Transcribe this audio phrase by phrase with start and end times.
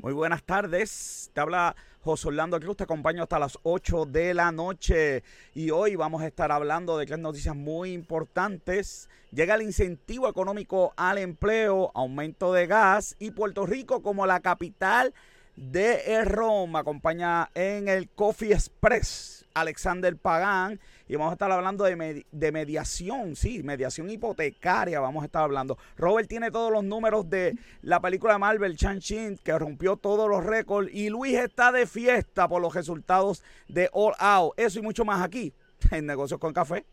[0.00, 1.28] Muy buenas tardes.
[1.34, 2.76] Te habla José Orlando Cruz.
[2.76, 5.24] Te acompaño hasta las 8 de la noche.
[5.54, 9.08] Y hoy vamos a estar hablando de tres noticias muy importantes.
[9.32, 15.12] Llega el incentivo económico al empleo, aumento de gas y Puerto Rico como la capital
[15.56, 16.78] de Roma.
[16.78, 23.34] acompaña en el Coffee Express Alexander Pagán y vamos a estar hablando de, de, mediación,
[23.34, 25.78] sí, mediación hipotecaria, vamos a estar hablando.
[25.96, 30.44] Robert tiene todos los números de la película de Marvel, Chan-Chin, que rompió todos los
[30.44, 34.52] récords, y Luis está de fiesta por los resultados de All Out.
[34.58, 35.54] Eso y mucho más aquí
[35.90, 36.84] en Negocios con Café.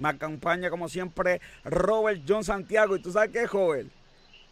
[0.00, 2.96] Me acompaña como siempre Robert John Santiago.
[2.96, 3.92] ¿Y tú sabes qué, joven?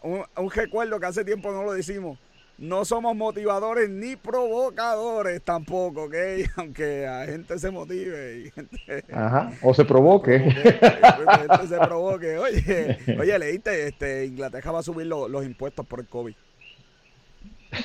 [0.02, 2.18] Un, recuerdo que hace tiempo no lo decimos.
[2.58, 6.14] No somos motivadores ni provocadores tampoco, ¿ok?
[6.56, 9.04] Aunque a gente se motive y gente...
[9.12, 10.38] Ajá, o se provoque.
[10.40, 12.36] gente se provoque.
[12.36, 16.34] Oye, oye, leíste, este, Inglaterra va a subir los impuestos por el COVID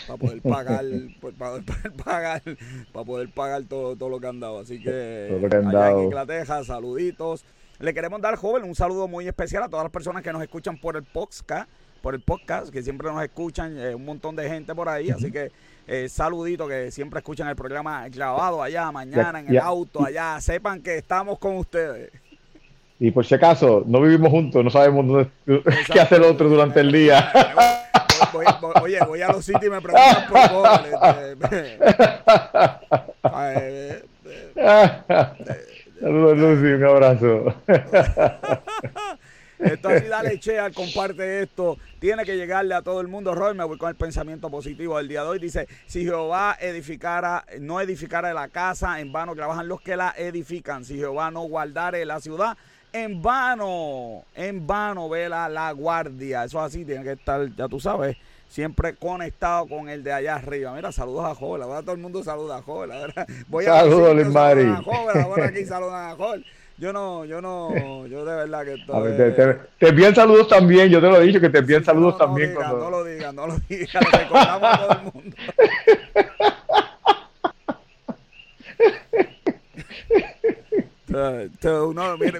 [0.07, 0.85] para poder pagar,
[1.19, 2.41] pues, para poder pagar,
[2.91, 4.59] para poder pagar todo, todo lo que han dado.
[4.59, 5.29] Así que,
[5.67, 7.45] allá en Inglaterra, saluditos.
[7.79, 10.77] Le queremos dar, joven, un saludo muy especial a todas las personas que nos escuchan
[10.77, 11.69] por el podcast,
[12.01, 15.09] por el podcast, que siempre nos escuchan, eh, un montón de gente por ahí.
[15.09, 15.51] Así que
[15.87, 20.39] eh, saludito que siempre escuchan el programa grabado allá, mañana, en el auto, allá.
[20.39, 22.11] Sepan que estamos con ustedes.
[23.03, 25.29] Y por si acaso, no vivimos juntos, no sabemos dónde,
[25.91, 27.29] qué hace el otro durante el día.
[28.81, 30.79] oye, voy a los sitios y me preguntan por favor.
[35.99, 37.55] Saludos, Lucy, un abrazo.
[39.59, 41.77] Esto así, dale chea, comparte esto.
[41.99, 43.33] Tiene que llegarle a todo el mundo.
[43.33, 45.39] Roy, me voy con el pensamiento positivo del día de hoy.
[45.39, 50.83] Dice, si Jehová edificara, no edificara la casa, en vano trabajan los que la edifican.
[50.83, 52.57] Si Jehová no guardare la ciudad,
[52.93, 56.43] en vano, en vano vela la guardia.
[56.45, 58.15] Eso así tiene que estar, ya tú sabes,
[58.47, 60.73] siempre conectado con el de allá arriba.
[60.73, 61.63] Mira, saludos a Joel.
[61.63, 62.91] Ahora todo el mundo saluda a Joel.
[63.47, 64.71] Voy a saludos, Luis Mari.
[64.85, 66.45] Ahora aquí saludan a Joel.
[66.77, 69.15] Yo no, yo no, yo de verdad que estoy...
[69.15, 72.17] te, te, te, envían saludos también, yo te lo he dicho que te envían saludos
[72.17, 72.55] también.
[72.55, 75.35] No lo digan, no lo digan, lo recordamos a todo el mundo.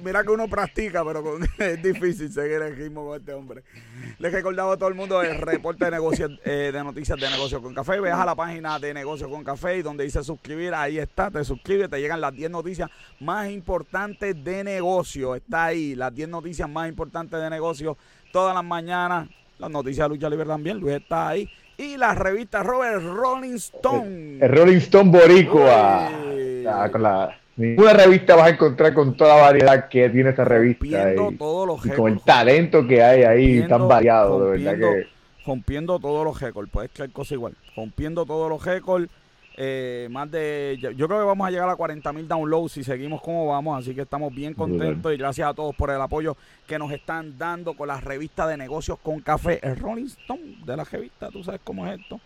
[0.02, 3.64] mira, que uno practica, pero es difícil seguir el ritmo con este hombre.
[4.20, 7.62] Les recordaba a todo el mundo el reporte de negocios eh, de noticias de negocios
[7.62, 8.00] con café.
[8.00, 11.44] Ve a la página de negocios con café y donde dice suscribir, ahí está, te
[11.44, 12.90] suscribes, te llegan las 10 noticias
[13.20, 15.36] más importantes de negocio.
[15.36, 17.98] Está ahí, las 10 noticias más importantes de negocio
[18.34, 19.30] todas las mañanas.
[19.60, 21.50] Las noticias de lucha libre también, Luis está ahí.
[21.78, 24.40] Y la revista Robert Rolling Stone.
[24.42, 26.10] El, Rolling Stone Boricua.
[26.68, 30.44] Ah, con la Ninguna revista vas a encontrar con toda la variedad que tiene esta
[30.44, 31.14] revista.
[31.14, 31.38] Y,
[31.96, 35.08] con el talento que hay ahí tan variado, de verdad que.
[35.46, 37.54] Rompiendo todos los récords, puedes creer cosa igual.
[37.76, 39.10] Rompiendo todos los récords.
[39.56, 40.80] Eh, más de.
[40.80, 43.78] Yo creo que vamos a llegar a 40 mil downloads si seguimos como vamos.
[43.78, 46.36] Así que estamos bien contentos y gracias a todos por el apoyo
[46.66, 49.60] que nos están dando con la revista de negocios con café.
[49.62, 52.20] El Rolling Stone de la revista, tú sabes cómo es esto.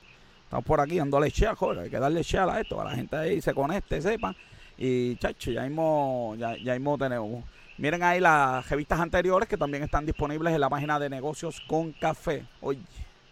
[0.43, 1.79] Estamos por aquí dándole share, joder.
[1.79, 4.33] Hay que darle share a esto, para la gente ahí se conecte, sepan
[4.77, 7.43] y chacho, ya mismo, ya, ya mismo tenemos.
[7.77, 11.91] Miren ahí las revistas anteriores que también están disponibles en la página de negocios con
[11.93, 12.45] café.
[12.61, 12.79] Oye,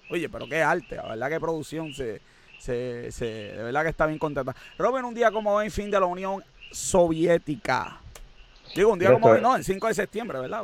[0.09, 2.21] oye, pero qué arte, la verdad que producción se,
[2.59, 4.55] se, se de verdad que está bien contenta.
[4.77, 7.99] Robin, un día como hoy, fin de la Unión Soviética.
[8.75, 10.63] Digo, un día como hoy, no, el 5 de septiembre, ¿verdad?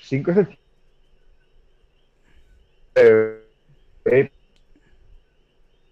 [0.00, 0.60] 5 de septiembre.
[2.96, 3.44] Eh,
[4.06, 4.30] eh,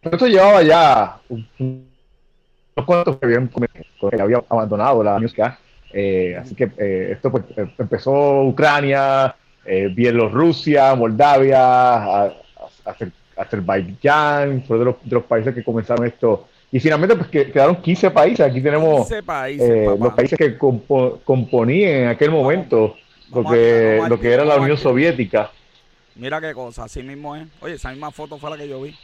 [0.02, 1.20] esto llevaba ya
[2.84, 5.58] cuantos que habían, que había abandonado la música.
[5.92, 9.34] Eh, así que eh, esto pues, eh, empezó Ucrania,
[9.94, 12.32] Bielorrusia, Moldavia,
[13.36, 16.48] Azerbaiyán, fue de los, de los países que comenzaron esto.
[16.72, 18.40] Y finalmente pues que quedaron 15 países.
[18.40, 22.96] Aquí tenemos los países que componían en aquel momento
[23.34, 25.50] lo que, lo que era la Unión Soviética.
[26.14, 27.46] Mira qué cosa, así mismo es.
[27.60, 28.94] Oye, esa misma foto fue la que yo vi.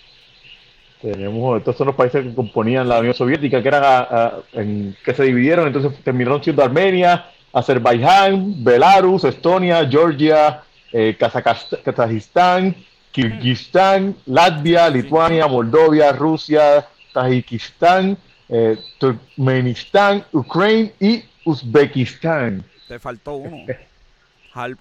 [1.05, 5.25] Tenemos, estos son los países que componían la Unión Soviética, que eran en, que se
[5.25, 12.75] dividieron, entonces terminaron siendo Armenia, Azerbaiyán, Belarus, Estonia, Georgia, eh, Kazajistán,
[13.13, 18.17] Kirguistán, Latvia, Lituania, Moldovia, Rusia, Tajikistán,
[18.49, 22.65] eh, Turkmenistán, Ucrania y Uzbekistán.
[22.89, 23.67] Te faltó uno.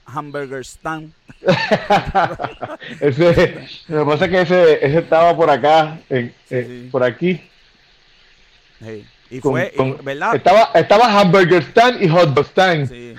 [0.05, 1.13] Hamburgerstan.
[2.99, 7.41] ese, lo que pasa es que ese, ese estaba por acá, eh, por aquí.
[9.29, 9.73] Y fue,
[10.03, 10.35] ¿verdad?
[10.35, 12.87] Estaba, estaba Hamburgerstan y Hotdogstan.
[12.87, 13.15] Sí.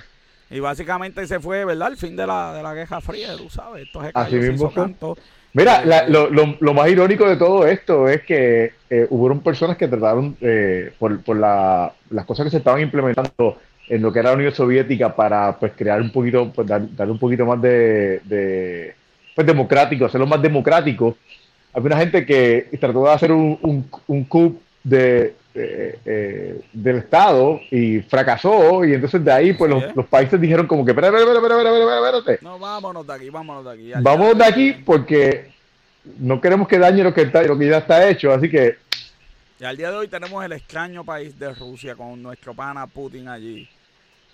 [0.50, 1.88] Y básicamente se fue, ¿verdad?
[1.88, 3.86] El fin de la, de la Guerra Fría, tú sabes.
[3.86, 4.72] Esto Así mismo
[5.52, 9.76] Mira, eh, lo, lo, lo, más irónico de todo esto es que eh, hubo personas
[9.76, 13.58] que trataron, eh, por, por la, las cosas que se estaban implementando
[13.88, 17.18] en lo que era la Unión Soviética para pues crear un poquito, pues dar, un
[17.18, 18.94] poquito más de, de,
[19.34, 21.16] pues democrático, hacerlo más democrático.
[21.72, 26.96] Había una gente que trató de hacer un, un, un coup de, eh, eh, del
[26.96, 32.38] Estado y fracasó y entonces de ahí pues los, países dijeron como que espérate, espérate,
[32.42, 33.92] No, vámonos de aquí, vámonos de aquí.
[34.02, 35.52] Vámonos de aquí porque
[36.18, 38.78] no queremos que dañe lo que, está, lo que ya está hecho, así que...
[39.64, 43.28] Y al día de hoy tenemos el extraño país de Rusia con nuestro pana Putin
[43.28, 43.66] allí.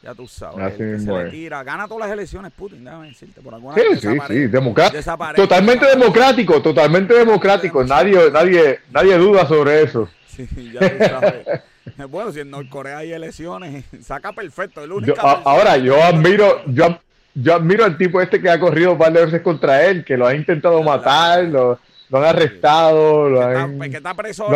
[0.02, 0.76] Ya tú sabes.
[0.76, 3.40] se Gana todas las elecciones Putin, déjame decirte.
[3.40, 5.36] Por alguna sí, sí, sí.
[5.36, 7.84] totalmente democrático, totalmente democrático.
[7.84, 10.08] Nadie, nadie, nadie duda sobre eso.
[12.08, 14.80] bueno, si en Norcorea hay elecciones, saca perfecto.
[15.44, 16.98] ahora, yo admiro, yo,
[17.34, 20.16] yo admiro al tipo este que ha corrido un par de veces contra él, que
[20.16, 21.78] lo ha intentado matar, lo,
[22.10, 24.50] lo han arrestado, lo han, que está preso,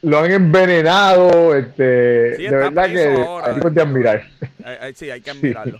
[0.00, 3.08] lo han envenenado, este, de verdad que
[3.44, 4.28] hay que admirar.
[4.94, 5.78] sí, hay que admirarlo.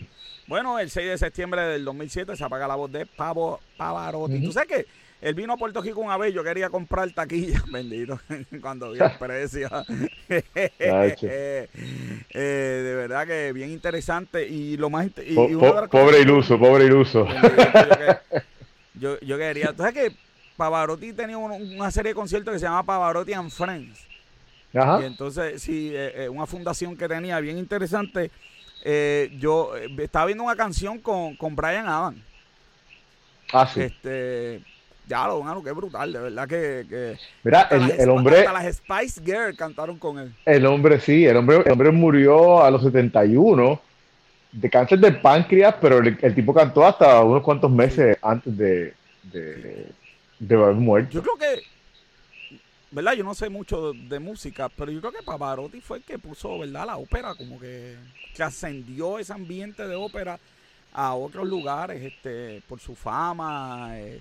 [0.48, 4.42] Bueno, el 6 de septiembre del 2007 se apaga la voz de Pavo Pavarotti.
[4.42, 4.86] ¿Tú sabes qué?
[5.20, 8.20] Él vino a Puerto Rico una vez, yo quería comprar taquilla, bendito,
[8.60, 9.68] cuando vi el precio.
[10.30, 11.68] Eh,
[12.32, 15.08] de verdad que bien interesante y lo más...
[15.26, 15.34] Y,
[15.90, 17.26] pobre iluso, pobre iluso.
[18.98, 19.72] Yo, yo, quería...
[19.72, 20.16] ¿Tú sabes que
[20.56, 24.00] Pavarotti tenía una serie de conciertos que se llama Pavarotti and Friends?
[24.74, 25.00] Ajá.
[25.02, 28.30] Y entonces, sí, eh, eh, una fundación que tenía bien interesante.
[29.38, 32.18] yo estaba viendo una canción con, con Brian Adams.
[33.52, 33.80] Ah, sí.
[33.80, 34.62] Este,
[35.06, 37.16] ya, lo bueno, qué brutal, de verdad que...
[37.42, 38.40] Mira, el, hombre...
[38.40, 40.34] Hasta las Spice Girls cantaron con él.
[40.44, 43.80] El hombre, sí, el hombre, el hombre murió a los 71
[44.52, 50.54] de cáncer de páncreas, pero el, tipo cantó hasta unos cuantos meses antes de, de,
[50.54, 51.10] haber muerto.
[51.12, 51.62] Yo creo que,
[52.90, 53.12] ¿verdad?
[53.12, 56.58] Yo no sé mucho de, música, pero yo creo que Pavarotti fue el que puso,
[56.58, 56.86] ¿verdad?
[56.86, 57.96] La ópera, como que,
[58.34, 60.38] que ascendió ese ambiente de ópera
[60.92, 64.20] a otros lugares, este, por su fama, eh,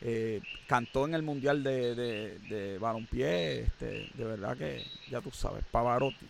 [0.00, 5.30] eh, cantó en el Mundial de, de, de Balompié, este, de verdad que ya tú
[5.30, 6.26] sabes, Pavarotti.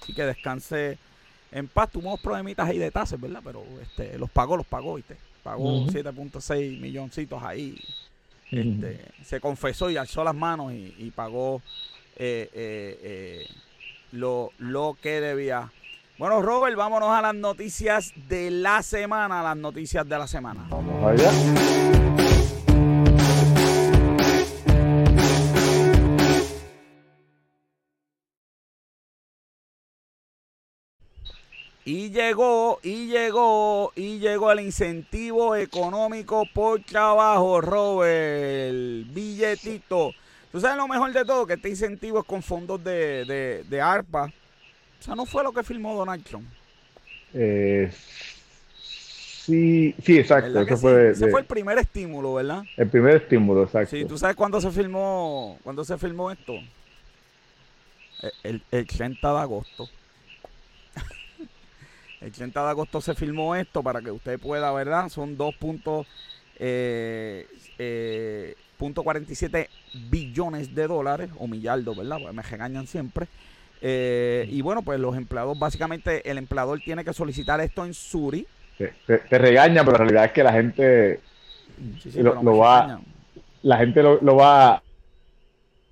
[0.00, 0.98] Así que descanse
[1.52, 1.90] en paz.
[1.90, 3.40] Tuvimos problemitas ahí de tasas, ¿verdad?
[3.44, 5.16] Pero este, los pagó, los pagó, ¿viste?
[5.42, 7.78] Pagó 7.6 milloncitos ahí.
[8.50, 11.62] Este, se confesó y alzó las manos y, pagó
[12.16, 13.46] eh, eh,
[14.12, 15.70] lo, lo que debía.
[16.18, 20.66] Bueno, Robert, vámonos a las noticias de la semana, las noticias de la semana.
[20.68, 22.01] Vamos allá.
[31.84, 39.12] Y llegó, y llegó, y llegó el incentivo económico por trabajo, Robert.
[39.12, 40.12] Billetito.
[40.52, 44.26] Tú sabes lo mejor de todo, que este incentivo es con fondos de, de, ARPA.
[45.00, 46.46] O sea, no fue lo que firmó Donald Trump.
[47.34, 47.90] Eh,
[48.80, 50.60] sí, sí, exacto.
[50.60, 52.62] Ese, fue, Ese fue el primer estímulo, ¿verdad?
[52.76, 53.96] El primer estímulo, exacto.
[53.96, 56.52] Sí, ¿tú sabes cuándo se firmó, cuándo se firmó esto?
[58.44, 59.88] El, el 30 de agosto.
[62.22, 65.08] El 30 de agosto se filmó esto para que usted pueda, ¿verdad?
[65.08, 66.04] Son 2.47
[66.58, 67.46] eh,
[67.78, 68.54] eh,
[70.08, 72.18] billones de dólares, o millardos, ¿verdad?
[72.20, 73.26] Porque me regañan siempre.
[73.80, 78.46] Eh, y bueno, pues los empleados, básicamente el empleador tiene que solicitar esto en Suri.
[78.78, 81.20] Te, regaña, pero la realidad es que la gente
[82.14, 83.00] lo, va,
[83.62, 84.82] la gente lo, va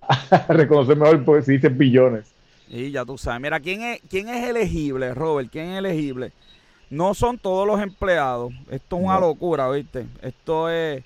[0.01, 2.30] a reconocer mejor porque si dice billones.
[2.71, 3.41] Y ya tú sabes.
[3.41, 5.51] Mira, ¿quién es, quién es elegible, Robert?
[5.51, 6.33] ¿Quién es elegible?
[6.89, 8.53] No son todos los empleados.
[8.71, 10.07] Esto es una locura, ¿viste?
[10.23, 11.03] Esto es...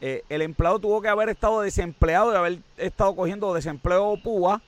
[0.00, 4.62] Eh, el empleado tuvo que haber estado desempleado y haber estado cogiendo desempleo púa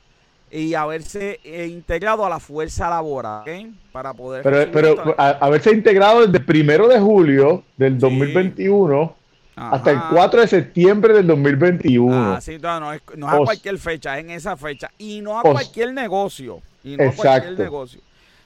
[0.50, 3.44] y haberse eh, integrado a la fuerza laboral.
[3.92, 4.42] Para poder...
[4.42, 9.19] Pero, pero haberse integrado desde primero de julio del 2021
[9.56, 12.34] hasta el 4 de septiembre del 2021.
[12.34, 14.90] Ah, sí, no, es, no es a cualquier fecha, es en esa fecha.
[14.98, 16.60] Y no a cualquier negocio.
[16.82, 18.00] Y no a cualquier negocio.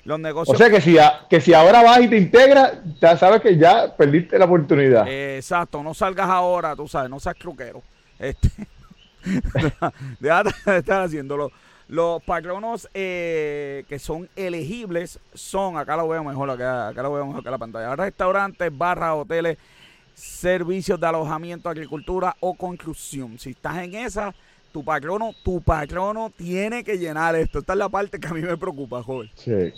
[0.05, 0.55] Los negocios.
[0.55, 0.97] O sea que si,
[1.31, 5.09] que si ahora vas y te integras, ya sabes que ya perdiste la oportunidad.
[5.09, 7.83] exacto, no salgas ahora, tú sabes, no seas truquero.
[8.19, 8.51] Este,
[10.21, 11.51] Déjate de estar haciéndolo.
[11.89, 17.27] Los patronos eh, que son elegibles son, acá lo veo mejor, acá, acá lo veo
[17.27, 19.59] mejor que la pantalla, restaurantes, barras, hoteles,
[20.15, 23.39] servicios de alojamiento, agricultura o construcción.
[23.39, 24.35] Si estás en esa,
[24.73, 27.59] tu patrono, tu patrono tiene que llenar esto.
[27.61, 29.31] Esta es la parte que a mí me preocupa, joven.
[29.35, 29.73] Sí.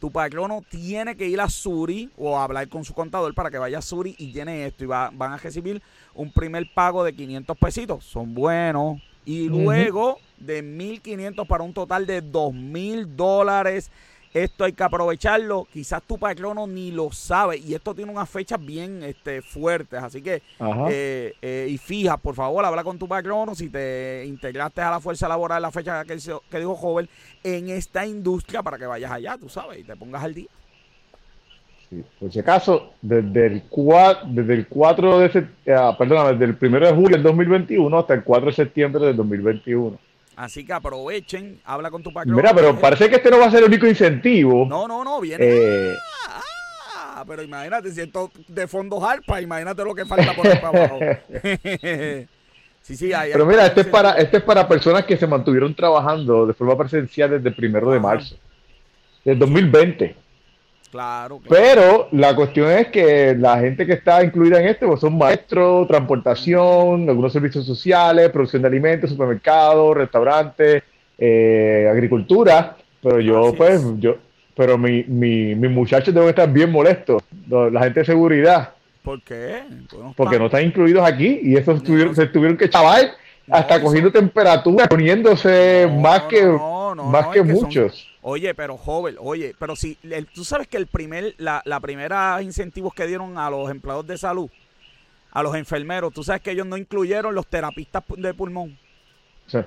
[0.00, 3.78] Tu patrono tiene que ir a Suri o hablar con su contador para que vaya
[3.78, 4.84] a Suri y llene esto.
[4.84, 5.82] Y va, van a recibir
[6.14, 8.04] un primer pago de 500 pesitos.
[8.04, 9.00] Son buenos.
[9.26, 13.90] Y luego de 1.500 para un total de 2.000 dólares
[14.32, 15.66] esto hay que aprovecharlo.
[15.72, 17.58] Quizás tu patrono ni lo sabe.
[17.58, 20.02] Y esto tiene unas fechas bien este, fuertes.
[20.02, 20.42] Así que,
[20.88, 23.54] eh, eh, y fija, por favor, habla con tu patrono.
[23.54, 26.16] Si te integraste a la fuerza laboral, la fecha que,
[26.50, 27.08] que dijo Joven,
[27.42, 30.48] en esta industria para que vayas allá, tú sabes, y te pongas al día.
[31.88, 32.04] Sí.
[32.20, 36.86] Por si acaso, desde el 4, desde el 4 de septiembre, perdón, desde el 1
[36.86, 39.98] de julio del 2021 hasta el 4 de septiembre del 2021
[40.40, 42.34] Así que aprovechen, habla con tu patrón.
[42.34, 44.64] Mira, pero parece que este no va a ser el único incentivo.
[44.66, 45.44] No, no, no, viene.
[45.46, 45.94] Eh,
[46.96, 50.78] ah, pero imagínate, si esto de fondo harpa, imagínate lo que falta por ahí para
[50.78, 50.98] abajo.
[52.80, 55.74] sí, sí, hay, Pero mira, este es, para, este es para personas que se mantuvieron
[55.74, 58.34] trabajando de forma presencial desde el primero de marzo,
[59.22, 60.16] del 2020.
[60.90, 65.16] Claro, Pero la cuestión es que la gente que está incluida en esto pues son
[65.16, 70.82] maestros, transportación, algunos servicios sociales, producción de alimentos, supermercados, restaurantes,
[71.16, 72.76] eh, agricultura.
[73.00, 74.16] Pero yo, pues, yo,
[74.56, 78.70] pero mi, mi, mis muchachos deben estar bien molestos, la gente de seguridad.
[79.02, 79.62] ¿Por qué?
[80.16, 81.82] Porque no están incluidos aquí y esos
[82.14, 83.12] se tuvieron que chaval
[83.48, 86.42] hasta cogiendo temperatura, poniéndose más que,
[86.94, 88.08] más que, muchos.
[88.22, 89.96] Oye, pero joven, oye, pero si
[90.34, 94.18] tú sabes que el primer, la, la primera incentivos que dieron a los empleados de
[94.18, 94.50] salud,
[95.32, 98.78] a los enfermeros, tú sabes que ellos no incluyeron los terapistas de pulmón.
[99.46, 99.58] Sí.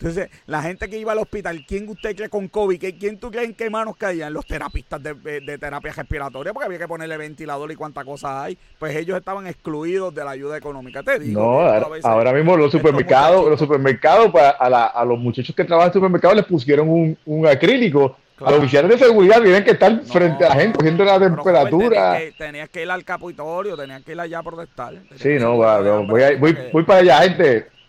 [0.00, 2.82] Entonces, la gente que iba al hospital, ¿quién usted cree con COVID?
[2.98, 4.32] ¿Quién tú crees en qué manos caían?
[4.32, 8.58] Los terapistas de, terapia respiratoria, porque había que ponerle ventilador y cuántas cosas hay.
[8.78, 11.02] Pues ellos estaban excluidos de la ayuda económica.
[11.02, 11.42] Te digo.
[11.42, 14.50] No, ahora mismo los supermercados, los supermercados, para
[14.86, 18.16] a, los muchachos que trabajan en supermercados les pusieron un, acrílico.
[18.40, 22.18] A los oficiales de seguridad tienen que estar frente a la gente, cogiendo la temperatura.
[22.38, 24.94] Tenías que, ir al capitorio, tenías que ir allá a protestar.
[25.16, 27.79] Sí, no, voy, voy, voy para allá, gente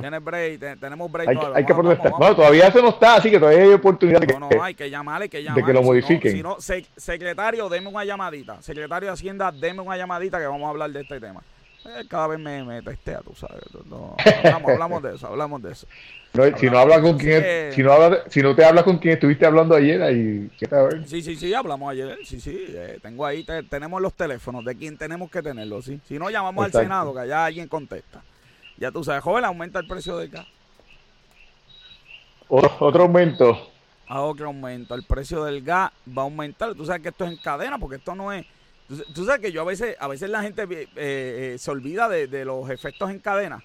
[0.00, 1.28] Tienes break, tenemos break.
[1.54, 2.12] Hay, que protestar.
[2.18, 4.74] No, todavía eso no está, así que todavía hay oportunidad de que, no, no, hay
[4.74, 5.60] que llamar, hay que llamar.
[5.60, 6.32] De que lo modifiquen.
[6.32, 8.60] Si no, secretario, deme una llamadita.
[8.62, 11.40] Secretario de Hacienda, deme una llamadita que vamos a hablar de este tema.
[11.84, 13.62] Eh, cada vez me, me testea, tú sabes.
[14.44, 15.86] hablamos, hablamos, de eso, hablamos de eso.
[16.58, 19.46] si no hablas con quien, si no habla, si no te hablas con quien estuviste
[19.46, 20.50] hablando ayer, ahí,
[21.06, 24.98] Sí, sí, sí, hablamos ayer, sí, sí, eh, tengo ahí, tenemos los teléfonos de quien
[24.98, 25.98] tenemos que tenerlos, sí.
[26.06, 28.22] Si no llamamos al Senado, que allá alguien contesta.
[28.80, 30.46] Ya tú sabes, joven, aumenta el precio del gas.
[32.48, 33.70] Otro aumento.
[34.08, 34.94] Ah, otro aumento.
[34.94, 36.74] El precio del gas va a aumentar.
[36.74, 38.46] Tú sabes que esto es en cadena, porque esto no es.
[39.14, 42.44] Tú, sabes que yo a veces, a veces la gente eh, eh, se olvida de,
[42.44, 43.62] los efectos en cadena.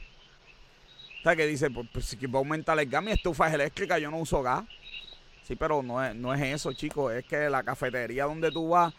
[1.21, 3.53] O sea, que dice, pues, pues, si va a aumentar el gas, mi estufa es
[3.53, 4.65] eléctrica, yo no uso gas.
[5.43, 7.13] Sí, pero no es, no es eso, chicos.
[7.13, 8.93] Es que la cafetería donde tú vas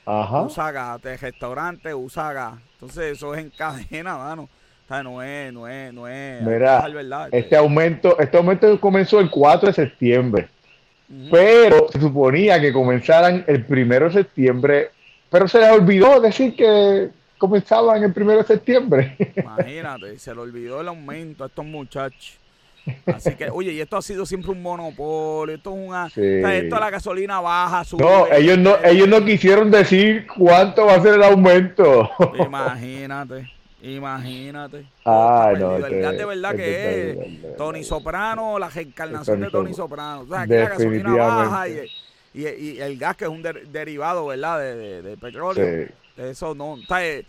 [0.45, 2.55] usa gas, el restaurante usa gas.
[2.73, 4.49] Entonces, eso es en cadena, mano
[4.89, 6.43] no es, no es, no es.
[6.43, 6.87] Mira,
[7.33, 10.49] este aumento, este aumento comenzó el 4 de septiembre.
[11.31, 14.91] Pero se suponía que comenzaran el 1 de septiembre.
[15.31, 19.17] Pero se les olvidó decir que comenzaban el 1 de septiembre.
[19.37, 22.39] Imagínate, se le olvidó el aumento a estos muchachos.
[23.07, 26.91] Así que, oye, y esto ha sido siempre un monopolio, esto es una, esto la
[26.91, 28.05] gasolina baja, sube.
[28.05, 32.09] No, ellos no, ellos no quisieron decir cuánto va a ser el aumento.
[32.39, 33.56] Imagínate.
[33.87, 34.87] Imagínate.
[35.05, 40.23] Ah, no, el gas de verdad que es Tony Soprano, la reencarnación de Tony Soprano.
[40.23, 41.91] O sea, aquí la gasolina baja y,
[42.35, 44.59] y, el gas que es un derivado, ¿verdad?
[44.59, 45.89] De, de, petróleo.
[46.17, 46.77] Eso no.
[46.99, 47.25] Eh,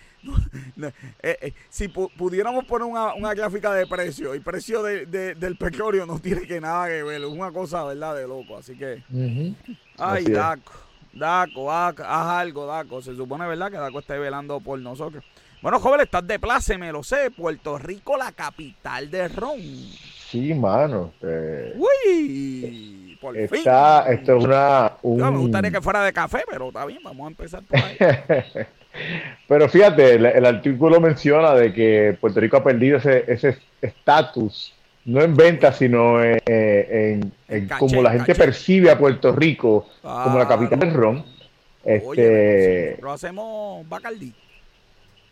[1.21, 6.05] eh, eh, si pudiéramos poner una, una, gráfica de precio, el precio de, del petróleo
[6.05, 7.21] no tiene que nada que ver.
[7.21, 8.15] Es una cosa, ¿verdad?
[8.15, 8.57] De loco.
[8.57, 9.03] Así que.
[9.97, 10.71] Ay, Daco.
[11.13, 13.01] Daco, haz algo, Daco.
[13.01, 13.71] Se supone, ¿verdad?
[13.71, 15.23] Que Daco esté velando por nosotros.
[15.67, 17.29] Bueno, joven, estás de place, me lo sé.
[17.29, 19.59] Puerto Rico, la capital de ron.
[19.59, 21.11] Sí, mano.
[21.21, 24.13] Eh, Uy, por está, fin.
[24.13, 24.93] Esto es una.
[25.03, 27.97] me gustaría que fuera de café, pero está bien, vamos a empezar por ahí.
[29.49, 35.35] pero fíjate, el, artículo menciona de que Puerto Rico ha perdido ese estatus, no en
[35.35, 40.93] venta, sino en, en, como la gente percibe a Puerto Rico como la capital del
[40.93, 41.25] ron.
[41.83, 44.33] Este, lo hacemos Bacardí.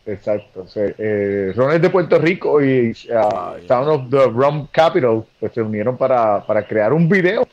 [0.05, 0.65] Exacto.
[0.75, 5.61] Eh, Ron es de Puerto Rico y uh, Town of the Rum Capital pues, se
[5.61, 7.47] unieron para, para crear un video.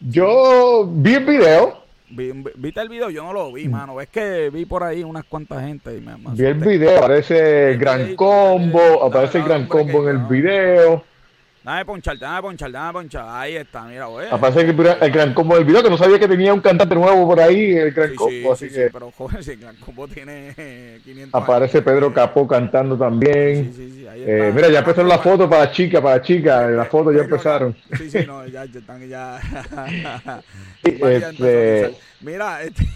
[0.00, 3.10] Yo vi el video, ¿Viste el video?
[3.10, 3.70] Yo no lo vi, mm.
[3.70, 4.00] mano.
[4.00, 5.96] Es que vi por ahí unas cuantas gente.
[5.96, 11.02] Y me, vi el video, aparece Gran Combo, aparece el Gran Combo en el video.
[11.64, 13.24] Dame ponchar, dame ponchar, dame ponchar.
[13.26, 14.28] Ahí está, mira, güey.
[14.30, 17.40] Aparece el, gran combo del video, que no sabía que tenía un cantante nuevo por
[17.40, 18.54] ahí, el gran combo.
[18.54, 18.90] Sí, así que...
[18.92, 23.72] pero joven, si el gran combo tiene 500 Aparece Pedro Capó cantando también.
[23.72, 24.06] Sí, sí, sí.
[24.06, 26.66] Ahí eh, mira, ya empezaron las fotos para chica, para chica.
[26.66, 27.74] Las fotos ya empezaron.
[27.96, 29.40] Sí, sí, no, ya, ya están ya.
[30.82, 31.94] este...
[32.20, 32.86] Mira, este.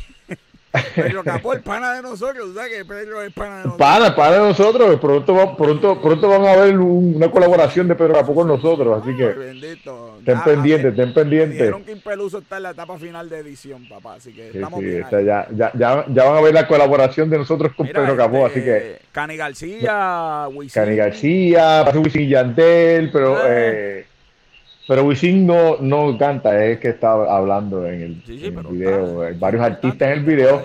[0.94, 3.78] Pedro Capó, el pana de nosotros, ¿sabes que Pedro es pana de nosotros?
[3.78, 8.34] Pana, pana de nosotros, pronto, pronto, pronto van a ver una colaboración de Pedro Capó
[8.34, 10.18] con nosotros, así que bendito.
[10.25, 11.54] ten pendiente, ten pendiente.
[11.54, 15.06] Dijeron que Impeluso está en la etapa final de edición, papá, así que estamos bien
[15.10, 18.60] ya, ya, ya, ya, van a ver la colaboración de nosotros con Pedro Capó, así
[18.62, 18.76] que...
[18.76, 20.82] Este, Cani García, Wisin.
[20.82, 23.38] Cani García, Wisin y Yantel, pero...
[23.46, 24.06] Eh,
[24.88, 28.14] pero Wisin no, no canta, es que está hablando en el,
[28.71, 30.64] video, Hay varios artistas en el video.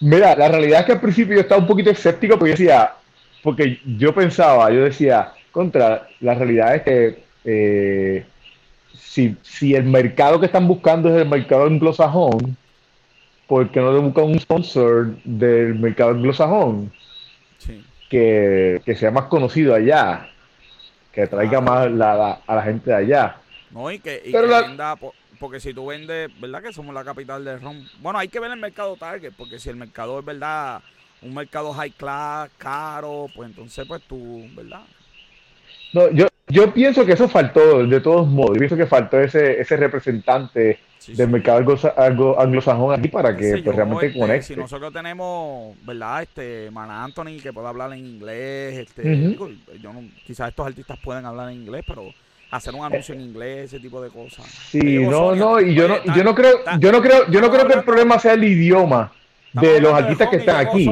[0.00, 2.94] Mira, la realidad es que al principio yo estaba un poquito escéptico porque yo decía,
[3.42, 8.24] porque yo pensaba, yo decía, contra, la realidad es que eh,
[8.94, 12.56] si, si el mercado que están buscando es el mercado anglosajón,
[13.46, 16.90] ¿por qué no le buscan un sponsor del mercado anglosajón?
[18.08, 20.30] Que, que sea más conocido allá
[21.16, 23.36] que traiga más la, a la gente de allá.
[23.70, 24.96] No, y que, venda,
[25.40, 26.62] porque si tú vendes, ¿verdad?
[26.62, 27.88] Que somos la capital de ron.
[28.00, 30.82] Bueno, hay que ver el mercado target, porque si el mercado es, ¿verdad?
[31.22, 34.82] Un mercado high class, caro, pues entonces, pues tú, ¿verdad?
[35.94, 38.54] No, yo, yo pienso que eso faltó, de todos modos.
[38.54, 41.58] Yo pienso que faltó ese, ese representante del mercado
[41.96, 44.46] algo, anglosajón aquí para que pues, realmente este, conecte.
[44.46, 46.22] Si nosotros tenemos, ¿verdad?
[46.22, 49.36] Este, Mana Anthony que puede hablar en inglés, este,
[49.80, 49.92] yo
[50.24, 52.12] quizás estos artistas pueden hablar en inglés, pero
[52.50, 54.46] hacer un anuncio en inglés, ese tipo de cosas.
[54.46, 57.66] Sí, no, no, y yo no, yo no creo, yo no creo, yo no creo
[57.66, 59.12] que el problema sea el idioma
[59.52, 60.84] de los artistas que están aquí.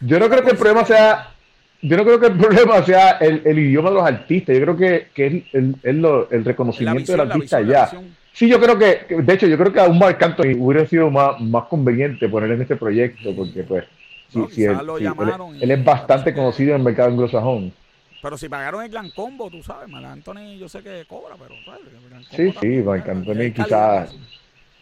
[0.00, 1.32] yo no creo que el problema sea
[1.82, 4.76] yo no creo que el problema sea el, el idioma de los artistas, yo creo
[4.76, 7.90] que, que es el, el, el, reconocimiento del artista ya.
[8.32, 11.10] Sí, yo creo que, de hecho, yo creo que a un Marc Anthony hubiera sido
[11.10, 13.84] más, más conveniente poner en este proyecto, porque pues,
[14.50, 14.78] sí, él,
[15.60, 17.74] él, es bastante conocido en el mercado anglosajón.
[18.22, 21.54] Pero si pagaron el Gran Combo, tú sabes, Marc Anthony yo sé que cobra, pero
[22.30, 24.16] Sí, sí, Marc Anthony quizás...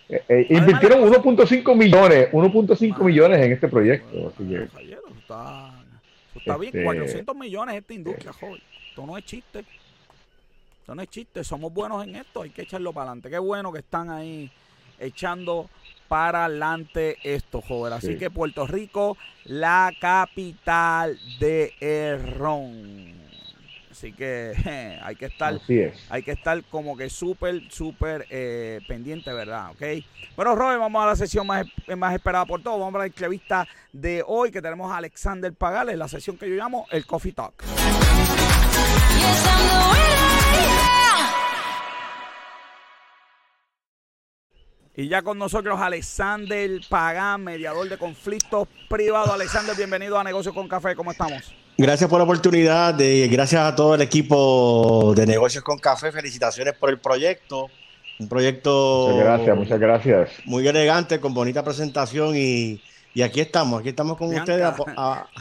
[0.08, 4.32] Eh, eh, invirtieron 1.5 millones, 1.5 millones en este proyecto.
[4.34, 4.68] Así que...
[5.20, 5.69] Está
[6.40, 8.60] está bien, 400 este, millones esta industria, joven.
[8.88, 9.64] Esto no es chiste.
[10.80, 11.44] Esto no es chiste.
[11.44, 13.30] Somos buenos en esto, hay que echarlo para adelante.
[13.30, 14.50] Qué bueno que están ahí
[14.98, 15.68] echando
[16.08, 17.92] para adelante esto, joven.
[17.92, 23.19] Así que Puerto Rico, la capital de Errón.
[24.00, 24.54] Así que
[25.02, 25.60] hay que estar,
[26.08, 29.72] hay que estar como que súper, súper eh, pendiente, ¿verdad?
[29.72, 29.82] ¿Ok?
[30.36, 31.66] Bueno, Robert, vamos a la sesión más,
[31.98, 32.80] más esperada por todos.
[32.80, 36.56] Vamos a la entrevista de hoy que tenemos a Alexander Pagales, la sesión que yo
[36.56, 37.62] llamo el Coffee Talk.
[44.96, 49.28] Y ya con nosotros Alexander Pagán, mediador de conflictos privados.
[49.28, 50.96] Alexander, bienvenido a Negocios con Café.
[50.96, 51.54] ¿Cómo estamos?
[51.82, 56.74] Gracias por la oportunidad, de, gracias a todo el equipo de Negocios con Café, felicitaciones
[56.74, 57.68] por el proyecto,
[58.18, 59.06] un proyecto...
[59.08, 60.30] Muchas gracias, muchas gracias.
[60.44, 62.82] Muy elegante, con bonita presentación y,
[63.22, 64.64] aquí estamos, aquí estamos con ustedes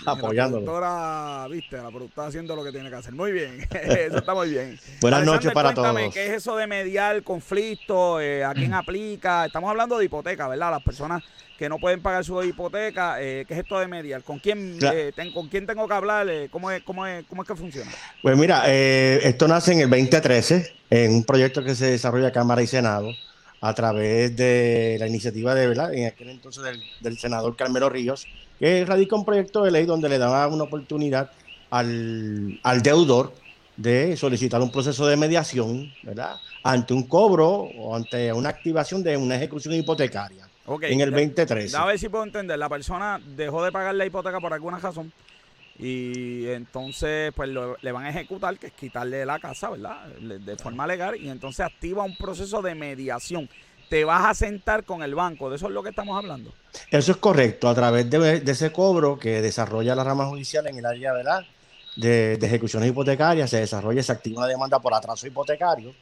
[0.06, 0.66] apoyándolo.
[0.66, 3.14] La productora, viste, la productora haciendo lo que tiene que hacer.
[3.14, 4.80] Muy bien, eso está muy bien.
[5.02, 6.14] Buenas noches para todos.
[6.14, 8.20] ¿Qué es eso de mediar conflicto?
[8.20, 9.46] Eh, ¿A quién aplica?
[9.46, 10.72] Estamos hablando de hipoteca, ¿verdad?
[10.72, 11.24] Las personas
[11.60, 13.22] que no pueden pagar su hipoteca.
[13.22, 14.24] Eh, ¿Qué es esto de mediar?
[14.24, 16.30] ¿Con quién, eh, ¿con quién tengo que hablar?
[16.30, 17.92] Eh, ¿Cómo, es, cómo, es, ¿Cómo es que funciona?
[18.22, 22.62] Pues mira, eh, esto nace en el 2013, en un proyecto que se desarrolla Cámara
[22.62, 23.12] y Senado
[23.62, 25.94] a través de la iniciativa de, ¿verdad?
[25.94, 26.64] En aquel entonces
[27.02, 28.28] del, senador Carmelo Ríos,
[28.60, 31.32] que radica un proyecto de ley donde le daba una oportunidad
[31.70, 33.34] al, al deudor
[33.76, 36.36] de solicitar un proceso de mediación, ¿verdad?
[36.64, 40.50] Ante un cobro o ante una activación de una ejecución hipotecaria
[40.82, 41.78] en el 2013.
[41.78, 42.60] A ver si puedo entender.
[42.60, 45.12] La persona dejó de pagar la hipoteca por alguna razón
[45.80, 50.08] y entonces pues le van a ejecutar, que es quitarle la casa, ¿verdad?
[50.08, 53.50] De forma legal y entonces activa un proceso de mediación.
[53.90, 56.54] Te vas a sentar con el banco, de eso es lo que estamos hablando.
[56.92, 60.86] Eso es correcto, a través de, ese cobro que desarrolla la rama judicial en el
[60.86, 61.46] área ¿verdad?
[61.96, 65.94] De, de ejecuciones hipotecarias, se desarrolla, se activa una demanda por atraso hipotecario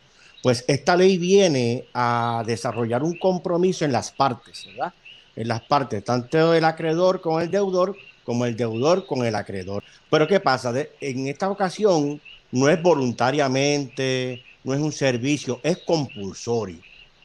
[0.44, 4.94] pues esta ley viene a desarrollar un compromiso en las partes, ¿verdad?
[5.38, 7.96] en las partes, tanto el acreedor con el deudor,
[8.28, 9.86] como el deudor con el acreedor.
[10.12, 10.74] Pero ¿qué pasa?
[11.00, 12.20] en esta ocasión
[12.52, 16.80] no es voluntariamente, no es un servicio, es compulsorio.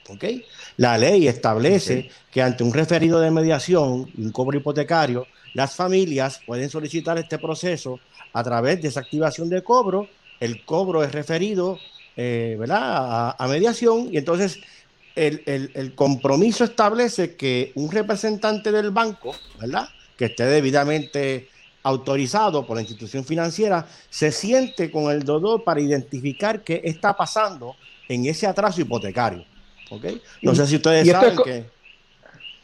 [0.08, 0.44] ¿okay?
[0.76, 6.40] La ley establece que ante un referido de mediación y un cobro hipotecario, las familias
[6.46, 7.98] pueden solicitar este proceso
[8.32, 10.06] a través de esa activación de cobro.
[10.38, 11.80] El cobro es referido
[12.16, 13.34] eh, ¿verdad?
[13.36, 14.60] A, mediación y entonces
[15.16, 19.88] el, el, compromiso establece que un representante del banco, ¿verdad?
[20.22, 21.48] Que esté debidamente
[21.82, 27.74] autorizado por la institución financiera, se siente con el deudor para identificar qué está pasando
[28.08, 29.44] en ese atraso hipotecario.
[30.40, 31.64] No sé si ustedes saben que...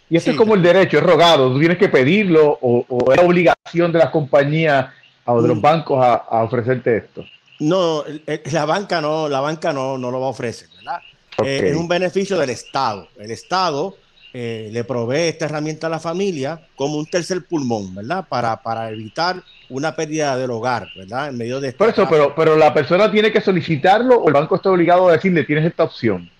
[0.09, 3.90] Y esto es como el derecho, es rogado, tú tienes que pedirlo o, es obligación
[3.92, 4.90] de las compañías
[5.25, 5.61] o de los mm.
[5.61, 7.25] bancos a, ofrecerte esto.
[7.59, 8.05] No,
[8.53, 11.01] la banca no, la banca no, no lo va a ofrecer, ¿verdad?
[11.44, 13.09] Eh, es un beneficio del Estado.
[13.18, 13.97] El Estado
[14.33, 18.27] eh, le provee esta herramienta a la familia como un tercer pulmón, ¿verdad?
[18.29, 21.29] Para, para evitar una pérdida del hogar, ¿verdad?
[21.29, 24.57] En medio de Por eso, pero, pero la persona tiene que solicitarlo o el banco
[24.57, 26.31] está obligado a decirle, tienes esta opción.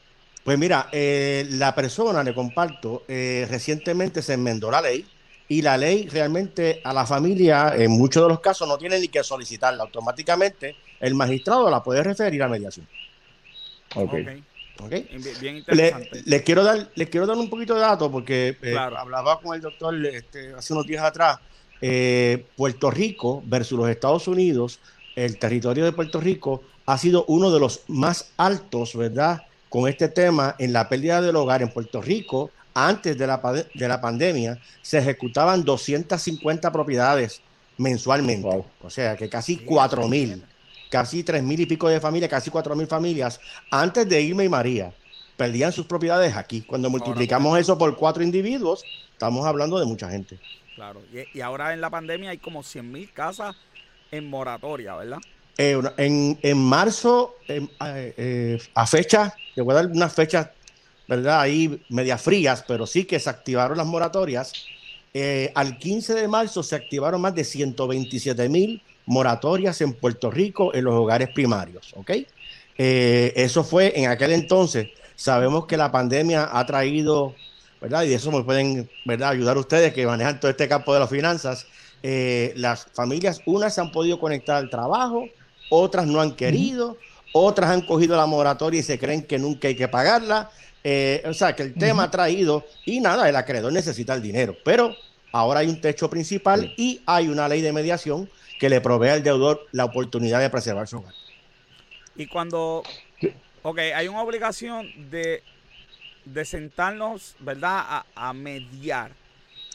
[0.45, 5.07] Pues mira, eh, la persona, le comparto, eh, recientemente se enmendó la ley
[5.47, 9.09] y la ley realmente a la familia, en muchos de los casos, no tiene ni
[9.09, 9.83] que solicitarla.
[9.83, 12.87] Automáticamente el magistrado la puede referir a mediación.
[13.95, 14.13] Ok.
[14.13, 14.45] Okay.
[14.87, 16.23] Bien interesante.
[16.25, 19.61] Les quiero dar, les quiero dar un poquito de datos porque eh, hablaba con el
[19.61, 21.39] doctor este, hace unos días atrás.
[21.81, 24.81] Eh, Puerto Rico versus los Estados Unidos,
[25.17, 29.43] el territorio de Puerto Rico ha sido uno de los más altos, ¿verdad?
[29.69, 33.89] Con este tema en la pérdida del hogar en Puerto Rico, antes de la, de
[33.89, 37.43] la pandemia, se ejecutaban 250 propiedades
[37.77, 38.65] mensualmente.
[38.83, 40.43] O sea que casi 4 mil
[40.89, 44.49] casi tres mil y pico de familias, casi cuatro mil familias, antes de Irma y
[44.49, 44.93] María,
[45.37, 46.63] perdían sus propiedades aquí.
[46.63, 50.39] Cuando multiplicamos eso por cuatro individuos, estamos hablando de mucha gente.
[50.75, 51.01] Claro,
[51.35, 53.57] y, ahora en la pandemia hay como 100 mil casas
[54.11, 55.19] en moratoria, ¿verdad?
[55.57, 60.51] Eh, en, marzo, eh, eh, a fecha, te voy a dar unas fechas,
[61.09, 61.41] ¿verdad?
[61.41, 64.53] Ahí medias frías, pero sí que se activaron las moratorias.
[65.55, 70.85] al 15 de marzo se activaron más de 127 mil moratorias en Puerto Rico en
[70.85, 72.11] los hogares primarios, ¿ok?
[72.77, 74.89] Eh, eso fue en aquel entonces.
[75.17, 77.35] Sabemos que la pandemia ha traído,
[77.81, 78.05] ¿verdad?
[78.05, 79.31] Y eso me pueden, ¿verdad?
[79.31, 81.67] Ayudar ustedes que manejan todo este campo de las finanzas.
[82.03, 85.25] Eh, las familias, unas se han podido conectar al trabajo,
[85.71, 86.97] otras no han querido,
[87.33, 90.51] otras han cogido la moratoria y se creen que nunca hay que pagarla.
[90.85, 94.55] Eh, o sea, que el tema ha traído, y nada, el acreedor necesita el dinero,
[94.65, 94.95] pero
[95.33, 99.23] ahora hay un techo principal y hay una ley de mediación que le provee al
[99.23, 101.15] deudor la oportunidad de preservar su hogar.
[102.17, 102.83] Y cuando,
[103.63, 105.43] ok, hay una obligación de,
[106.25, 109.13] de sentarnos, ¿verdad?, a, mediar.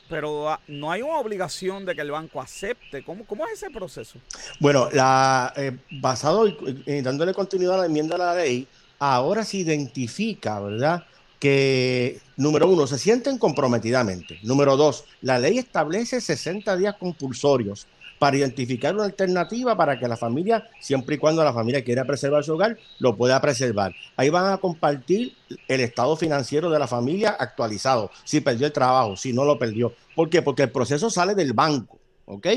[0.10, 3.04] Pero no hay una obligación de que el banco acepte.
[3.04, 4.20] ¿Cómo, cómo es ese proceso?
[4.60, 8.68] Bueno, la, eh, basado y dándole continuidad a la enmienda a la ley,
[9.00, 11.06] ahora se identifica, ¿verdad?
[11.44, 14.40] que, número uno, se sienten comprometidamente.
[14.44, 17.86] Número dos, la ley establece 60 días compulsorios
[18.24, 22.42] para identificar una alternativa para que la familia, siempre y cuando la familia quiera preservar
[22.46, 23.94] su hogar, lo pueda preservar.
[24.16, 25.36] Ahí van a compartir
[25.68, 29.94] el estado financiero de la familia actualizado, si perdió el trabajo, si no lo perdió.
[30.16, 30.42] ¿Por qué?
[30.42, 32.00] Porque el proceso sale del banco.
[32.24, 32.48] ¿ok?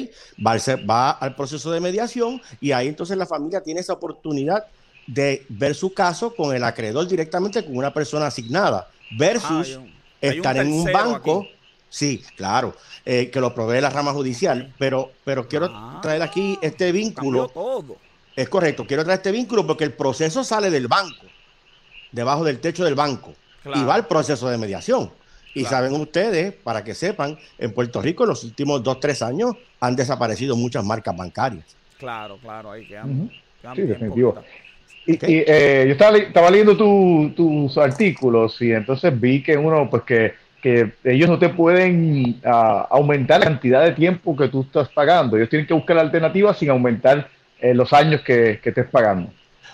[0.46, 0.56] Va,
[0.88, 4.66] va al proceso de mediación y ahí entonces la familia tiene esa oportunidad
[5.08, 8.86] de ver su caso con el acreedor directamente con una persona asignada
[9.18, 9.86] versus ah,
[10.20, 11.44] estar en un banco.
[11.88, 12.74] Sí, claro.
[13.04, 17.48] Eh, que lo provee la rama judicial, pero, pero quiero ah, traer aquí este vínculo.
[17.48, 17.96] Todo.
[18.34, 21.26] Es correcto, quiero traer este vínculo porque el proceso sale del banco,
[22.12, 23.32] debajo del techo del banco,
[23.64, 25.10] y va al proceso de mediación.
[25.54, 29.54] Y saben ustedes, para que sepan, en Puerto Rico en los últimos dos, tres años
[29.80, 31.64] han desaparecido muchas marcas bancarias.
[31.96, 33.30] Claro, claro, ahí quedan.
[33.74, 34.34] sí, definitivo.
[35.06, 40.34] Y, eh, yo estaba, estaba leyendo tus artículos y entonces vi que uno, pues que
[40.62, 45.36] que ellos no te pueden ah, aumentar la cantidad de tiempo que tú estás pagando.
[45.36, 47.28] Ellos tienen que buscar la alternativa sin aumentar
[47.60, 49.30] eh, los años que, que, estés pagando.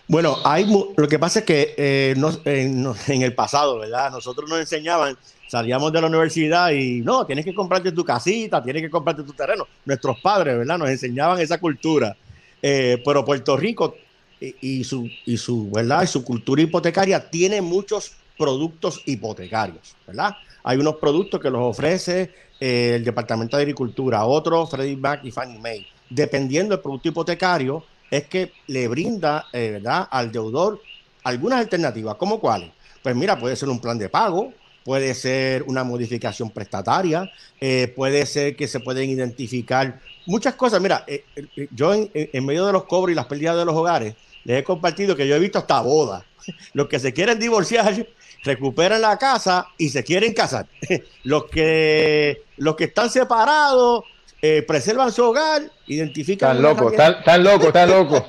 [0.09, 0.67] Bueno, hay
[0.97, 2.15] lo que pasa es que eh,
[2.45, 4.11] en, el pasado, ¿verdad?
[4.11, 5.17] Nosotros nos enseñaban,
[5.49, 9.33] salíamos de la universidad y no, tienes que comprarte tu casita, tienes que comprarte tu
[9.33, 9.67] terreno.
[9.85, 10.79] Nuestros padres, ¿verdad?
[10.79, 12.17] Nos enseñaban esa cultura.
[12.61, 13.97] Eh, pero Puerto Rico
[14.39, 16.03] y, su, y, su, ¿verdad?
[16.03, 20.37] y su cultura hipotecaria tiene muchos productos hipotecarios, ¿verdad?
[20.65, 25.31] Hay unos productos que los ofrece eh, el Departamento de Agricultura, otros Freddie Mac y
[25.31, 25.87] Fannie Mae.
[26.09, 30.07] Dependiendo del producto hipotecario, es que le brinda eh, ¿verdad?
[30.11, 30.81] al deudor
[31.25, 32.17] algunas alternativas.
[32.17, 32.71] ¿Cómo cuáles?
[33.03, 34.53] Pues mira, puede ser un plan de pago,
[34.85, 40.81] puede ser una modificación prestataria, eh, puede ser que se pueden identificar muchas cosas.
[40.81, 44.15] Mira, eh, eh, yo en, medio de los cobros y las pérdidas de los hogares,
[44.45, 46.25] les he compartido que yo he visto hasta bodas.
[46.73, 48.07] Los que se quieren divorciar
[48.45, 50.67] recuperan la casa y se quieren casar.
[51.23, 54.05] Los que, los que están separados
[54.45, 56.57] eh, preservan su hogar, identifican.
[56.57, 58.25] Están locos, están locos, están locos.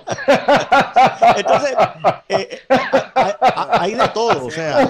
[1.38, 1.76] Entonces,
[2.30, 3.36] eh, eh,
[3.72, 4.88] hay, de todo, o sea.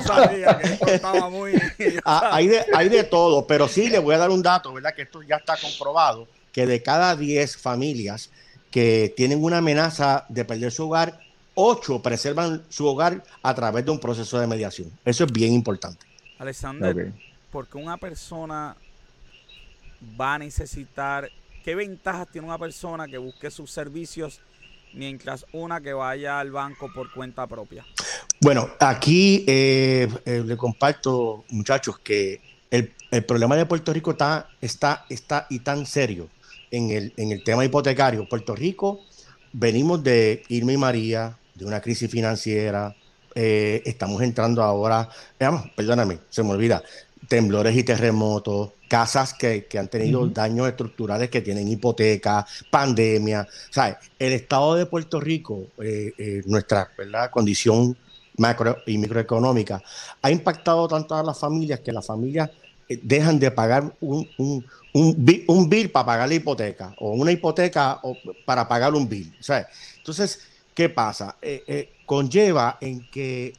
[2.03, 4.93] hay, de, hay de todo, pero sí le voy a dar un dato, ¿verdad?
[4.93, 8.29] Que esto ya está comprobado, que de cada 10 familias
[8.73, 11.19] que tienen una amenaza de perder su hogar,
[11.53, 14.91] 8 preservan su hogar a través de un proceso de mediación.
[15.05, 16.03] Eso es bien importante.
[16.39, 17.13] Alexander,
[17.51, 18.75] porque una persona
[20.19, 21.29] va a necesitar,
[21.63, 24.39] qué ventajas tiene una persona que busque sus servicios
[24.93, 27.85] mientras una que vaya al banco por cuenta propia?
[28.41, 32.91] Bueno, aquí eh, eh, le comparto, muchachos, que el,
[33.23, 36.27] problema de Puerto Rico está, está, está y tan serio
[36.73, 38.27] en el, en el tema hipotecario.
[38.27, 39.01] Puerto Rico,
[39.53, 42.95] venimos de Irma y María, de una crisis financiera,
[43.35, 45.07] eh, estamos entrando ahora,
[45.75, 46.83] perdóname, se me olvida,
[47.27, 53.47] temblores y terremotos, casas que, han tenido daños estructurales, que tienen hipoteca, pandemia.
[53.69, 53.97] ¿sabes?
[54.17, 56.89] El Estado de Puerto Rico, eh, eh, nuestra
[57.31, 57.95] condición
[58.37, 59.81] macro y microeconómica,
[60.23, 64.65] ha impactado tanto a las familias que las familias eh, dejan de pagar un, un,
[64.93, 67.99] un, bill, para pagar la hipoteca o una hipoteca
[68.45, 69.35] para pagar un bill.
[69.39, 69.67] ¿sabes?
[69.97, 70.39] Entonces,
[70.73, 71.37] ¿qué pasa?
[72.05, 73.53] conlleva en que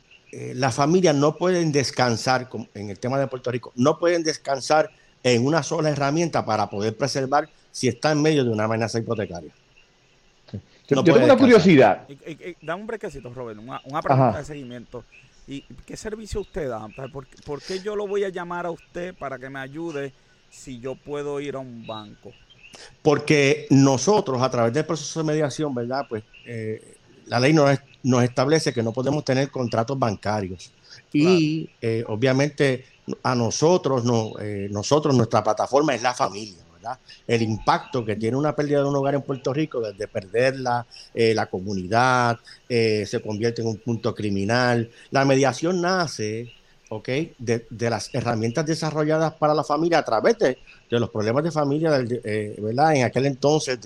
[0.55, 4.91] las familias no pueden descansar, en el tema de Puerto Rico, no pueden descansar
[5.25, 9.53] en una sola herramienta para poder preservar si está en medio de una amenaza hipotecaria.
[10.87, 12.07] Yo, tengo una curiosidad.
[12.61, 15.05] da un brequecito, Robert, una, pregunta de seguimiento.
[15.47, 16.89] ¿Y qué servicio usted da?
[17.45, 20.13] ¿Por, qué yo lo voy a llamar a usted para que me ayude
[20.51, 22.33] si yo puedo ir a un banco?
[23.03, 26.07] Porque nosotros, a través del proceso de mediación, ¿verdad?
[26.09, 30.73] Pues eh, la ley nos, nos, establece que no podemos tener contratos bancarios.
[31.13, 32.87] Y eh, obviamente
[33.23, 36.64] a nosotros, no, eh, nosotros, nuestra plataforma es la familia,
[37.27, 41.35] El impacto que tiene una pérdida de un hogar en Puerto Rico, desde perderla, eh,
[41.35, 44.91] la comunidad, eh, se convierte en un punto criminal.
[45.11, 46.53] La mediación nace,
[46.89, 47.09] ¿ok?
[47.39, 50.59] De, las herramientas desarrolladas para la familia a través de,
[50.91, 52.95] los problemas de familia, ¿verdad?
[52.95, 53.79] En aquel entonces,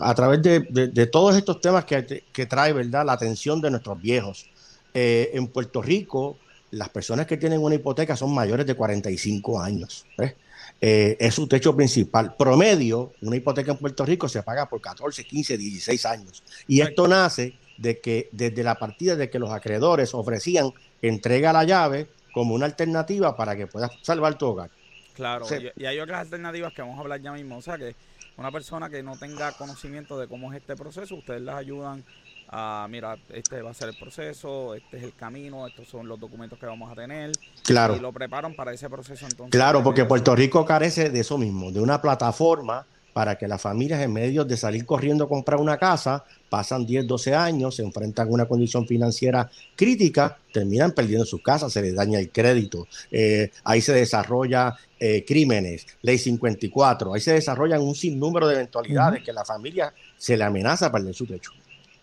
[0.00, 3.06] a través de, todos estos temas que, trae, ¿verdad?
[3.06, 4.46] La atención de nuestros viejos.
[4.92, 6.36] en Puerto Rico,
[6.74, 10.04] las personas que tienen una hipoteca son mayores de 45 años.
[10.18, 10.34] Eh,
[10.80, 12.34] es su techo principal.
[12.36, 16.42] Promedio, una hipoteca en Puerto Rico se paga por 14, 15, 16 años.
[16.66, 21.64] Y esto nace de que desde la partida de que los acreedores ofrecían entrega la
[21.64, 24.70] llave como una alternativa para que puedas salvar tu hogar.
[25.14, 27.56] Claro, y, hay otras alternativas que vamos a hablar ya mismo.
[27.56, 27.94] O sea que
[28.36, 32.04] una persona que no tenga conocimiento de cómo es este proceso, ustedes las ayudan
[32.48, 36.20] Ah, mira, este va a ser el proceso, este es el camino, estos son los
[36.20, 37.32] documentos que vamos a tener.
[37.62, 37.96] Claro.
[37.96, 39.50] Y lo preparan para ese proceso entonces.
[39.50, 44.02] Claro, porque Puerto Rico carece de eso mismo, de una plataforma para que las familias
[44.02, 48.26] en medio de salir corriendo a comprar una casa, pasan 10, 12 años, se enfrentan
[48.26, 53.52] a una condición financiera crítica, terminan perdiendo sus casas, se les daña el crédito, eh,
[53.62, 59.32] ahí se desarrolla eh, crímenes, ley 54, ahí se desarrollan un sinnúmero de eventualidades que
[59.32, 61.52] la familia se le amenaza a perder su techo.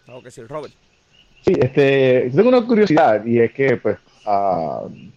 [0.06, 0.74] Tengo que Robert.
[1.46, 3.98] Sí, este, tengo una curiosidad y es que pues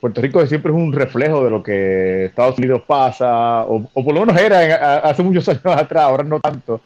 [0.01, 4.25] Puerto Rico siempre es un reflejo de lo que Estados Unidos pasa, o, por lo
[4.25, 6.81] menos era hace muchos años atrás, ahora no tanto.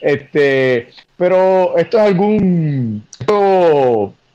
[0.00, 3.04] Este, pero esto es algún,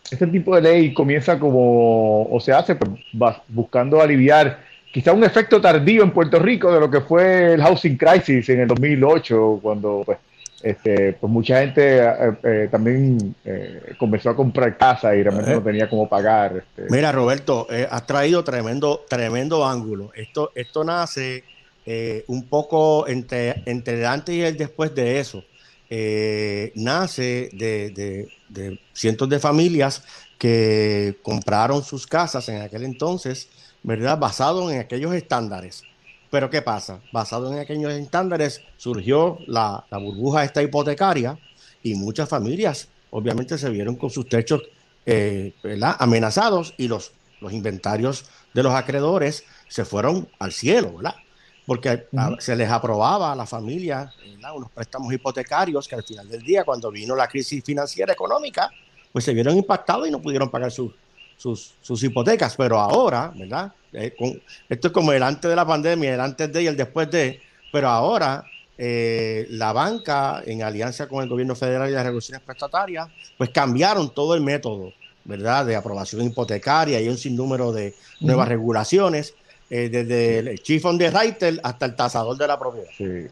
[0.10, 4.60] este tipo de ley comienza como, o se hace pues, buscando aliviar
[4.93, 8.62] quizá un efecto tardío en Puerto Rico de lo que fue el housing crisis en
[8.62, 10.19] el 2008, cuando pues
[10.65, 15.62] este, pues mucha gente eh, eh, también eh, comenzó a comprar casa y realmente no
[15.62, 16.58] tenía cómo pagar.
[16.58, 16.91] Este.
[16.91, 20.12] Mira, Roberto, has traído tremendo, tremendo ángulo.
[20.15, 21.43] Esto, esto nace
[22.25, 25.43] un poco entre, entre el antes y el después de eso.
[26.73, 30.04] nace de, de cientos de familias
[30.39, 33.49] que compraron sus casas en aquel entonces,
[33.84, 34.17] ¿verdad?
[34.17, 35.84] Basado en aquellos estándares.
[36.36, 37.00] Pero ¿qué pasa?
[37.13, 41.39] Basado en aquellos estándares surgió la, burbuja esta hipotecaria
[41.82, 44.62] y muchas familias obviamente se vieron con sus techos
[45.06, 45.54] eh,
[45.98, 51.15] amenazados y los, los inventarios de los acreedores se fueron al cielo, ¿verdad?
[51.65, 52.08] Porque
[52.39, 54.12] se les aprobaba a la familia
[54.54, 58.69] unos préstamos hipotecarios que al final del día, cuando vino la crisis financiera económica,
[59.13, 60.91] pues se vieron impactados y no pudieron pagar sus
[61.38, 63.71] sus, sus hipotecas, pero ahora, ¿verdad?
[63.95, 67.10] Eh, esto es como el antes de la pandemia, el antes de y el después
[67.12, 68.45] de, pero ahora
[68.77, 74.13] eh, la banca, en alianza con el gobierno federal y las regulaciones prestatarias, pues cambiaron
[74.13, 74.91] todo el método,
[75.23, 75.65] ¿verdad?
[75.65, 79.34] De aprobación hipotecaria y un sinnúmero de nuevas regulaciones,
[79.69, 82.89] eh, desde el chief on the writer hasta el tasador de la propiedad.
[82.97, 83.27] Sí.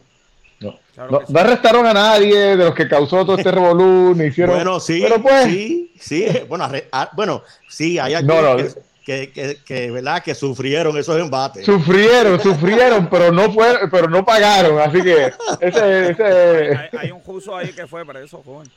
[0.61, 4.55] No, no, arrestaron a nadie de los que causó todo este revolú, hicieron.
[4.55, 6.25] Bueno, sí, pero pues, sí, sí.
[6.47, 10.23] Bueno, ah, bueno, sí, hay algunos que, que, que, ¿verdad?
[10.23, 11.65] que sufrieron esos embates.
[11.65, 16.77] Sufrieron, sufrieron, pero no fue, pero no pagaron, así que ese, ese...
[16.77, 18.69] Hay, hay, un ruso ahí que fue preso, joven.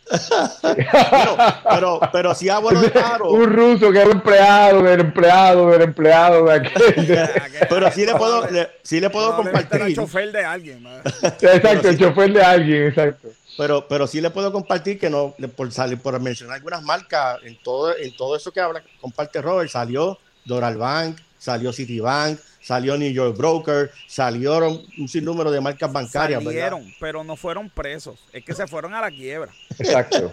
[0.62, 1.36] pero,
[1.68, 3.30] pero, pero sí a bueno claro.
[3.30, 7.28] Un ruso que era empleado, del empleado, del empleado de aquel.
[7.68, 9.80] pero sí le puedo, le, sí le puedo compartir.
[9.82, 10.86] El chofer de alguien.
[11.22, 13.28] Exacto, el chofer de alguien, exacto.
[13.56, 17.56] Pero, pero sí le puedo compartir que no, por salir, por mencionar algunas marcas, en
[17.62, 23.10] todo, en todo eso que habla, comparte Robert, salió Doral Bank, salió Citibank, salió New
[23.10, 26.42] York Broker, salieron un sinnúmero de marcas bancarias.
[26.42, 29.52] Salieron, pero no fueron presos, es que se fueron a la quiebra.
[29.78, 30.32] Exacto.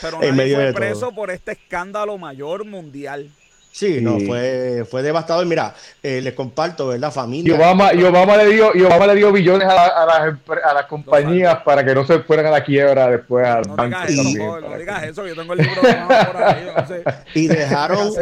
[0.00, 3.30] Pero nadie fue preso por este escándalo mayor mundial.
[3.74, 5.44] Sí, no, fue, fue devastador.
[5.46, 7.10] Mira, eh, les comparto, ¿verdad?
[7.10, 7.52] Familia.
[7.52, 10.74] Y Obama, y Obama, le, dio, y Obama le dio billones a, a, las, a
[10.74, 13.98] las compañías para que no se fueran a la quiebra después al no banco.
[14.06, 16.70] Digas eso, no, digas eso, yo tengo el libro de por ahí.
[16.76, 18.12] No sé y dejaron.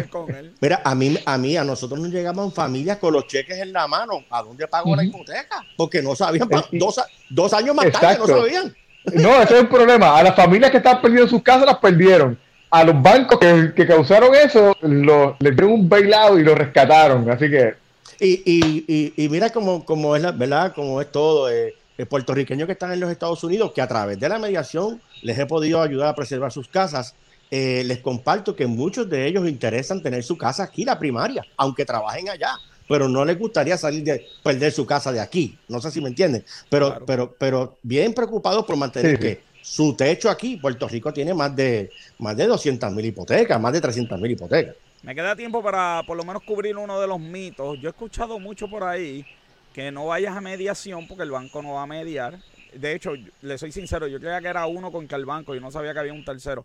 [0.58, 3.74] Mira, a mí, a mí, a nosotros nos llegamos en familias con los cheques en
[3.74, 4.24] la mano.
[4.30, 5.62] ¿A dónde pago la hipoteca?
[5.76, 6.48] Porque no sabían.
[6.72, 8.74] Dos, dos años más tarde no sabían.
[9.04, 10.16] No, ese es el problema.
[10.16, 12.38] A las familias que estaban perdiendo sus casas las perdieron
[12.72, 17.30] a los bancos que, causaron eso, lo, les dieron un bailado y lo rescataron.
[17.30, 17.74] Así que.
[18.18, 21.50] Y, y, y, mira cómo, cómo, es la verdad, cómo es todo.
[21.50, 21.74] Eh,
[22.08, 25.46] puertorriqueños que están en los Estados Unidos, que a través de la mediación les he
[25.46, 27.14] podido ayudar a preservar sus casas.
[27.50, 31.84] Eh, les comparto que muchos de ellos interesan tener su casa aquí, la primaria, aunque
[31.84, 32.54] trabajen allá,
[32.88, 35.58] pero no les gustaría salir de perder su casa de aquí.
[35.68, 40.28] No sé si me entienden, pero, pero, pero bien preocupados por mantener que su techo
[40.28, 44.32] aquí, Puerto Rico tiene más de, más de 200 mil hipotecas, más de 300 mil
[44.32, 44.74] hipotecas.
[45.02, 47.78] Me queda tiempo para por lo menos cubrir uno de los mitos.
[47.80, 49.24] Yo he escuchado mucho por ahí
[49.72, 52.38] que no vayas a mediación porque el banco no va a mediar.
[52.74, 55.60] De hecho, le soy sincero, yo creía que era uno con que el banco, y
[55.60, 56.64] no sabía que había un tercero.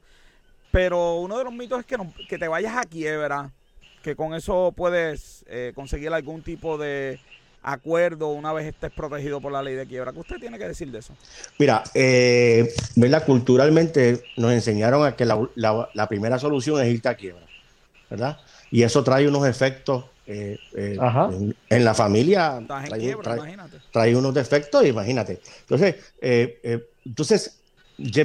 [0.72, 3.52] Pero uno de los mitos es que, que te vayas a quiebra,
[4.04, 7.20] que con eso puedes eh, conseguir algún tipo de
[7.68, 10.14] acuerdo una vez estés protegido por la ley de quiebra.
[10.14, 11.14] ¿Qué usted tiene que decir de eso?
[11.60, 13.26] Mira, eh, ¿verdad?
[13.26, 17.46] culturalmente nos enseñaron a que la, primera solución es irte a quiebra,
[18.10, 18.38] ¿verdad?
[18.72, 20.98] Y eso trae unos efectos eh, eh,
[21.70, 22.62] en, la familia.
[23.92, 25.42] Trae, unos defectos, imagínate.
[25.62, 27.60] Entonces, entonces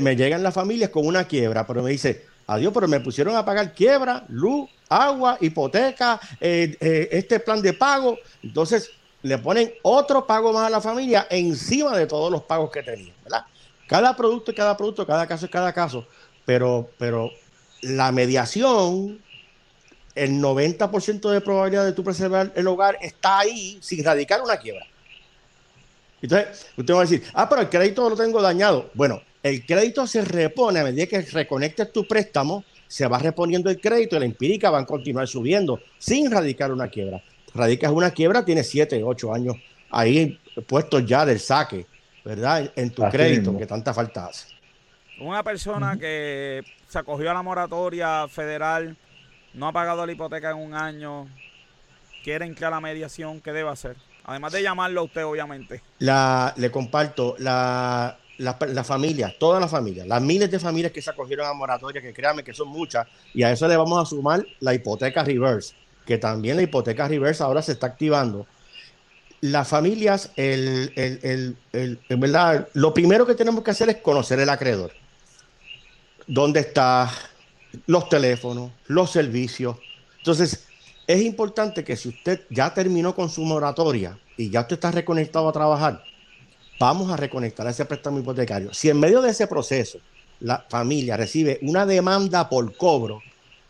[0.00, 3.44] me llegan las familias con una quiebra, pero me dice, adiós, pero me pusieron a
[3.44, 8.18] pagar quiebra, luz, agua, hipoteca, este plan de pago.
[8.42, 8.90] Entonces,
[9.22, 13.14] le ponen otro pago más a la familia encima de todos los pagos que tenían,
[13.22, 13.44] ¿verdad?
[13.86, 16.06] Cada producto es cada producto, cada caso es cada caso,
[16.44, 17.30] pero, pero
[17.82, 19.20] la mediación,
[20.14, 24.86] el 90% de probabilidad de tu preservar el hogar está ahí sin radicar una quiebra.
[26.20, 28.90] Entonces, usted va a decir, ah, pero el crédito lo tengo dañado.
[28.94, 33.80] Bueno, el crédito se repone a medida que reconectes tu préstamo, se va reponiendo el
[33.80, 37.22] crédito y la empírica va a continuar subiendo sin radicar una quiebra
[37.54, 39.56] radicas una quiebra, tienes 7, 8 años
[39.92, 41.86] ahí puestos ya del saque,
[42.24, 42.72] ¿verdad?
[42.74, 44.48] En tu crédito, que tanta falta hace.
[45.20, 48.96] Una persona que se acogió a la moratoria federal,
[49.54, 51.28] no ha pagado la hipoteca en un año,
[52.24, 53.96] quieren que a la mediación, ¿qué debe hacer?
[54.24, 55.82] Además de llamarlo a usted, obviamente.
[55.98, 61.02] La, le comparto, la, la, la, familia, toda la familia, las miles de familias que
[61.02, 64.06] se acogieron a moratoria, que créanme que son muchas, y a eso le vamos a
[64.06, 65.74] sumar la hipoteca reverse
[66.06, 68.46] que también la hipoteca reversa ahora se está activando.
[69.40, 74.38] Las familias, el, el, el, en verdad, lo primero que tenemos que hacer es conocer
[74.38, 74.92] el acreedor.
[76.26, 77.10] ¿Dónde está?
[77.86, 79.76] Los teléfonos, los servicios.
[80.18, 80.66] Entonces,
[81.06, 85.48] es importante que si usted ya terminó con su moratoria y ya usted está reconectado
[85.48, 86.04] a trabajar,
[86.78, 88.72] vamos a reconectar ese préstamo hipotecario.
[88.72, 89.98] Si en medio de ese proceso
[90.40, 93.22] la familia recibe una demanda por cobro,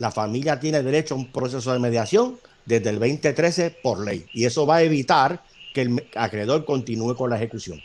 [0.02, 4.26] la familia tiene derecho a un proceso de mediación desde el 2013 por ley.
[4.32, 7.80] Y eso va a evitar que el acreedor continúe con la ejecución.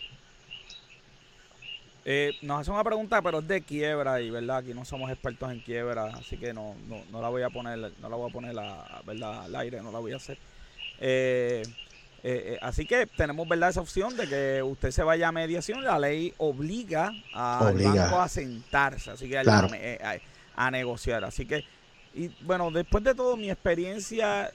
[2.06, 5.52] Eh, nos hace una pregunta, pero es de quiebra y verdad, aquí no somos expertos
[5.52, 6.74] en quiebra, así que no,
[7.12, 8.56] no, la voy a poner, no la voy a poner
[9.06, 9.44] ¿verdad?
[9.44, 10.40] al aire, no la voy a hacer.
[11.00, 11.62] Eh,
[12.24, 16.00] eh, así que tenemos verdad esa opción de que usted se vaya a mediación, la
[16.00, 21.24] ley obliga al banco a sentarse, así que a negociar.
[21.24, 21.64] Así que
[22.18, 24.52] Y bueno, después de todo, mi experiencia.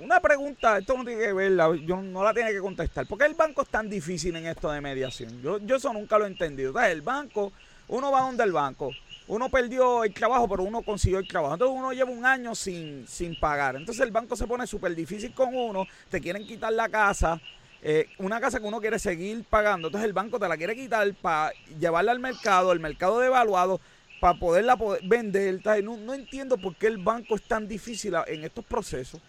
[0.00, 1.52] Una pregunta, esto no tiene que ver,
[1.84, 3.06] yo no la tiene que contestar.
[3.08, 5.42] ¿Por qué el banco es tan difícil en esto de mediación?
[5.42, 6.72] Yo, yo eso nunca lo he entendido.
[6.72, 7.52] O el banco,
[7.88, 8.92] uno va donde el banco,
[9.26, 11.54] uno perdió el trabajo, pero uno consiguió el trabajo.
[11.54, 13.74] Entonces uno lleva un año sin, sin pagar.
[13.74, 17.40] Entonces el banco se pone súper difícil con uno, te quieren quitar la casa,
[17.82, 19.88] eh, una casa que uno quiere seguir pagando.
[19.88, 23.80] Entonces el banco te la quiere quitar para llevarla al mercado, el mercado devaluado
[24.20, 25.60] para poderla poder vender.
[25.82, 29.20] No, no, entiendo por qué el banco es tan difícil en estos procesos.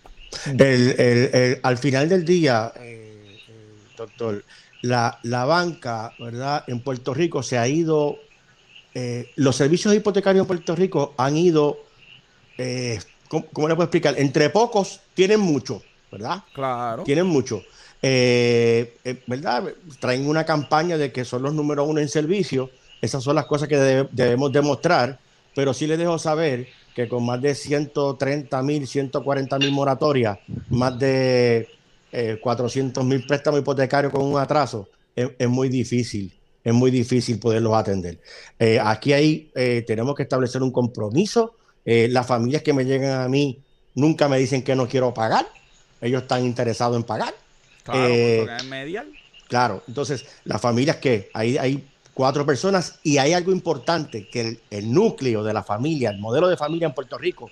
[1.63, 3.53] al final del día, eh, eh,
[3.97, 4.43] doctor,
[4.81, 6.63] la, la, banca, ¿verdad?
[6.67, 8.17] En Puerto Rico se ha ido,
[8.93, 11.79] eh, los servicios hipotecarios en Puerto Rico han ido,
[13.27, 14.15] ¿cómo, ¿cómo, le puedo explicar?
[14.17, 16.43] Entre pocos tienen mucho, ¿verdad?
[16.53, 17.03] Claro.
[17.03, 17.63] Tienen mucho.
[18.01, 19.73] ¿Verdad?
[19.99, 22.71] Traen una campaña de que son los número uno en servicio
[23.01, 25.19] esas son las cosas que debemos demostrar,
[25.55, 30.39] pero sí les dejo saber que con más de 130 mil, 140 mil moratorias,
[30.69, 31.67] más de
[32.41, 36.33] 400 eh, mil préstamos hipotecarios con un atraso, es, muy difícil,
[36.63, 38.19] es muy difícil poderlos atender.
[38.57, 41.55] Eh, aquí ahí eh, tenemos que establecer un compromiso.
[41.85, 43.59] las familias que me llegan a mí
[43.95, 45.47] nunca me dicen que no quiero pagar,
[46.01, 47.33] ellos están interesados en pagar.
[47.83, 49.07] Claro, medial.
[49.47, 51.83] Claro, entonces las familias que ahí, ahí
[52.19, 56.57] cuatro personas y hay algo importante, que el, núcleo de la familia, el modelo de
[56.57, 57.49] familia en Puerto Rico,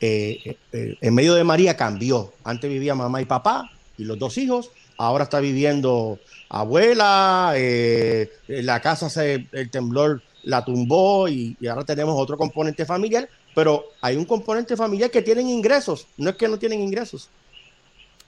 [0.00, 2.32] eh, eh, en medio de María cambió.
[2.42, 8.80] Antes vivía mamá y papá y los dos hijos, ahora está viviendo abuela, eh, la
[8.80, 14.16] casa se, el temblor la tumbó y, y, ahora tenemos otro componente familiar, pero hay
[14.16, 17.28] un componente familiar que tienen ingresos, no es que no tienen ingresos.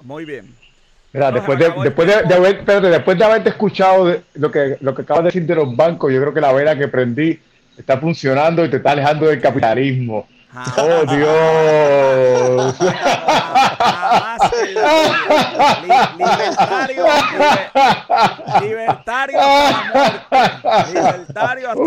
[0.02, 0.54] Muy bien,
[1.12, 5.24] Mira, después de, después de, haber, después de haberte escuchado lo que lo que acabas
[5.24, 7.38] de decir de los bancos, yo creo que la vela que prendí
[7.78, 10.26] está funcionando y te está alejando del capitalismo.
[10.54, 10.74] Ah.
[10.78, 12.74] ¡Oh, Dios!
[16.16, 17.04] libertario,
[18.60, 21.82] libertario hasta Libertario hasta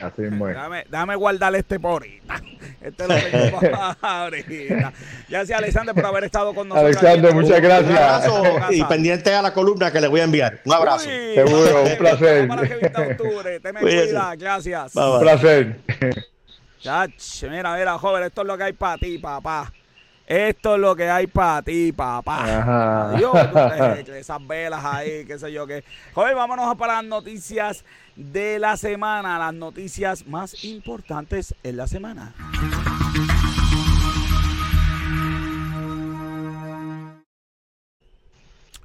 [0.00, 0.50] Así es muy.
[0.50, 2.42] Déjame, déjame guardar este por ahorita.
[2.80, 3.60] Este lo tengo
[4.00, 4.92] para ahorita.
[5.28, 6.96] Gracias, Alexander, por haber estado con nosotros.
[6.96, 8.30] Alexander, muchas gracias.
[8.70, 10.60] y pendiente a la columna que le voy a enviar.
[10.64, 11.04] Un abrazo.
[11.04, 12.46] Seguro, un placer.
[12.46, 13.60] Para que octubre.
[13.60, 14.36] Te me cuida.
[14.36, 14.94] Gracias.
[14.94, 15.80] Un placer.
[16.80, 19.72] Chach, mira, mira, joven, esto es lo que hay para ti, papá.
[20.28, 22.44] Esto es lo que hay para ti, papá.
[22.44, 23.10] Ajá.
[23.10, 25.82] Adiós, esas velas ahí, qué sé yo qué.
[26.12, 27.84] Joven, vámonos para las noticias
[28.18, 32.34] de la semana, las noticias más importantes en la semana.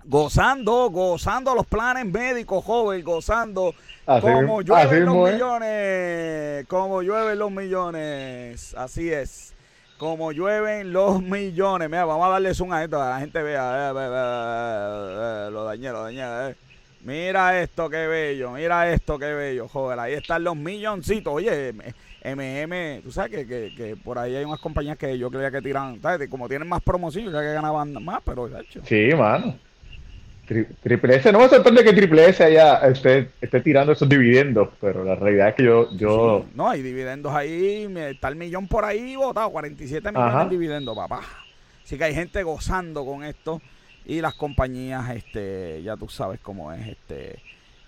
[0.06, 3.74] Gozando, gozando los planes médicos, joven, gozando
[4.06, 9.56] como llueven los millones, como llueven los millones, así es,
[9.98, 11.90] como llueven los millones.
[11.90, 13.92] Mira, vamos a darle zoom a esto, a la gente vea,
[15.50, 16.56] lo dañé, lo dañé.
[17.04, 18.52] Mira esto, qué bello.
[18.52, 19.68] Mira esto, qué bello.
[19.68, 21.34] Joder, ahí están los milloncitos.
[21.34, 21.74] Oye,
[22.24, 25.62] MM, tú sabes que, que, que, por ahí hay unas compañías que yo creía que
[25.62, 26.30] tiran, ¿sabes?
[26.30, 28.50] Como tienen más promoción, ya que ganaban más, pero.
[28.86, 29.58] Sí, mano.
[30.82, 35.04] triple S, no me sorprende que Triple S haya, esté, esté tirando esos dividendos, pero
[35.04, 35.90] la realidad es que yo...
[35.98, 36.46] yo...
[36.56, 41.22] no, hay dividendos ahí, está el millón por ahí votado, 47 millones de dividendos, papá.
[41.84, 43.62] Así que hay gente gozando con esto
[44.06, 47.40] y las compañías, este, ya tú sabes cómo es, este,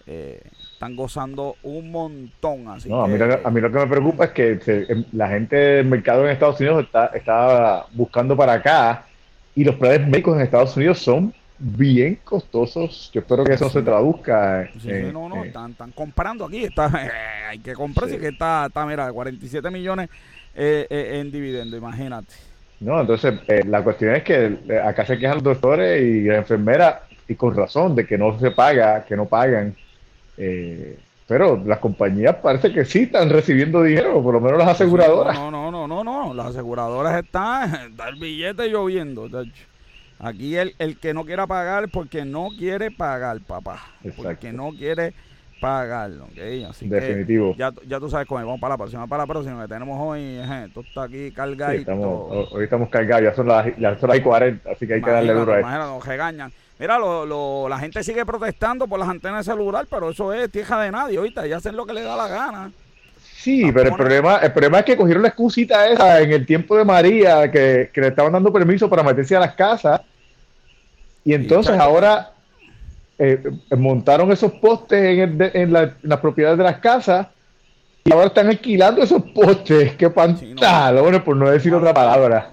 [0.07, 0.41] eh,
[0.73, 2.67] están gozando un montón.
[2.67, 5.27] Así no, a, mí lo, a, mí lo, que me preocupa es que em, la
[5.29, 9.05] gente del mercado en Estados Unidos está, está buscando para acá
[9.55, 13.09] y los planes médicos en Estados Unidos son bien costosos.
[13.13, 14.69] Yo espero que eso se traduzca.
[14.79, 16.65] Sí, no, no, están, están, comprando aquí.
[16.65, 16.91] Está,
[17.49, 18.17] hay que comprar, sí.
[18.17, 20.09] que está, está, mira, 47 millones
[20.53, 22.33] eh, eh, en dividendo, imagínate.
[22.85, 26.37] No, entonces eh, la cuestión es que eh, acá se quejan los doctores y las
[26.37, 29.75] enfermeras, y con razón, de que no se paga, que no pagan.
[30.37, 30.95] Eh,
[31.27, 35.35] pero las compañías parece que sí están recibiendo dinero, por lo menos las aseguradoras.
[35.35, 39.27] No, no, no, no, no, las aseguradoras están, está el billete lloviendo.
[40.19, 43.79] Aquí el, el que no quiera pagar porque no quiere pagar, papá.
[44.15, 45.15] Porque no quiere
[45.59, 46.69] pagarlo, ¿ok?
[46.69, 47.53] Así Definitivo.
[47.53, 49.97] Que ya, ya tú sabes cómo vamos para la próxima, para la próxima que tenemos
[49.99, 51.93] hoy, esto está aquí cargadito.
[52.51, 55.33] hoy estamos cargados, ya son las, ya son las 40, así que hay que darle
[55.33, 55.77] duro a esto.
[55.77, 56.51] nos regañan.
[56.77, 60.51] Mira, lo, lo, la gente sigue protestando por las antenas de celular, pero eso es
[60.51, 62.71] tierra de nadie, ahorita, ya hacen lo que les da la gana.
[63.45, 66.75] Sí, pero el problema, el problema es que cogieron la excusita esa en el tiempo
[66.75, 70.01] de María, que, le estaban dando permiso para meterse a las casas,
[71.23, 72.31] y entonces ahora
[73.17, 73.41] eh,
[73.77, 77.27] montaron esos postes en, en, las propiedades de las casas
[78.03, 79.95] y ahora están alquilando esos postes.
[79.95, 81.03] ¡Qué pantalo!
[81.03, 82.51] bueno, por no decir otra palabra.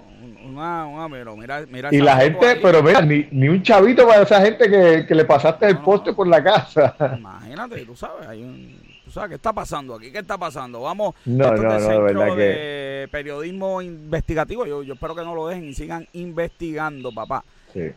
[1.91, 5.25] y la gente, pero mira, ni, ni, un chavito para esa gente que, que le
[5.25, 6.95] pasaste el poste por la casa.
[7.17, 8.83] Imagínate, tú sabes, hay un
[9.13, 10.11] sea, ¿qué está pasando aquí?
[10.11, 10.81] ¿Qué está pasando?
[10.81, 14.65] Vamos, no, no, no, de periodismo investigativo.
[14.65, 17.43] Yo, yo espero que no lo dejen y sigan investigando, papá.
[17.73, 17.91] Sí.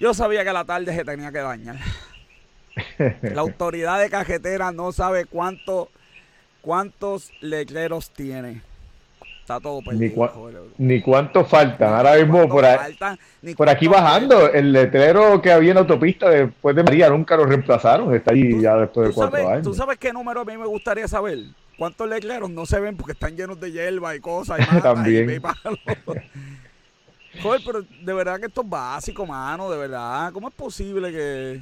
[0.00, 1.76] Yo sabía que la tarde se tenía que dañar.
[3.22, 5.90] la autoridad de cajetera no sabe cuánto,
[6.62, 8.62] cuántos letreros tiene
[9.58, 9.80] todo
[10.78, 11.94] Ni, cuánto faltan.
[11.94, 12.64] Ahora mismo por,
[13.56, 18.14] por aquí bajando, el letrero que había en autopista después de María nunca lo reemplazaron.
[18.14, 19.62] Está ahí ya después de cuatro años.
[19.62, 21.38] ¿Tú sabes qué número a mí me gustaría saber?
[21.76, 24.60] ¿Cuántos letreros no se ven porque están llenos de hierba y cosas?
[24.60, 25.42] Y También.
[27.42, 30.32] Joder, pero de verdad que esto es básico, mano, de verdad.
[30.32, 31.60] ¿Cómo es posible que...?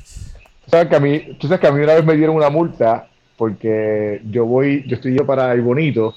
[0.66, 3.08] ¿Sabes que a mí, tú sabes que a mí una vez me dieron una multa
[3.36, 6.14] porque yo voy, yo estoy yo para el bonito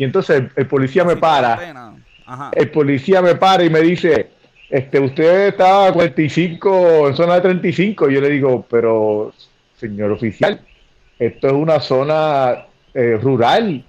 [0.00, 1.94] y entonces el, policía me para.
[2.52, 4.30] El policía me para y me dice,
[4.70, 8.08] este, usted está a 45, en zona de 35.
[8.08, 9.34] Y yo le digo, pero
[9.76, 10.58] señor oficial,
[11.18, 13.84] esto es una zona eh, rural.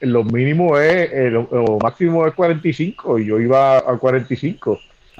[0.00, 4.78] Lo mínimo es, eh, lo, máximo es 45 y yo iba a 45.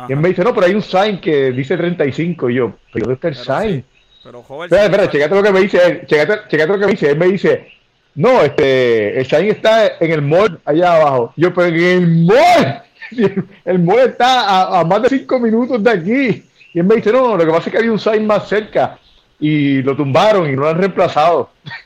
[0.09, 2.51] Y él me dice, no, pero hay un sign que dice 35.
[2.51, 3.85] Y yo, pero ¿dónde está el sign?
[4.27, 4.65] pero joven.
[4.65, 7.11] Espera, espera, checate lo que me dice Checate, lo que me dice.
[7.11, 7.69] Él me dice,
[8.17, 11.33] no, este, el Shine está en el mall allá abajo.
[11.37, 12.83] Yo, pero en el mall,
[13.65, 16.45] el mall está a, más de cinco minutos de aquí.
[16.75, 18.99] Y él me dice, no, lo que pasa es que había un sign más cerca
[19.39, 21.51] y lo tumbaron y no lo han reemplazado.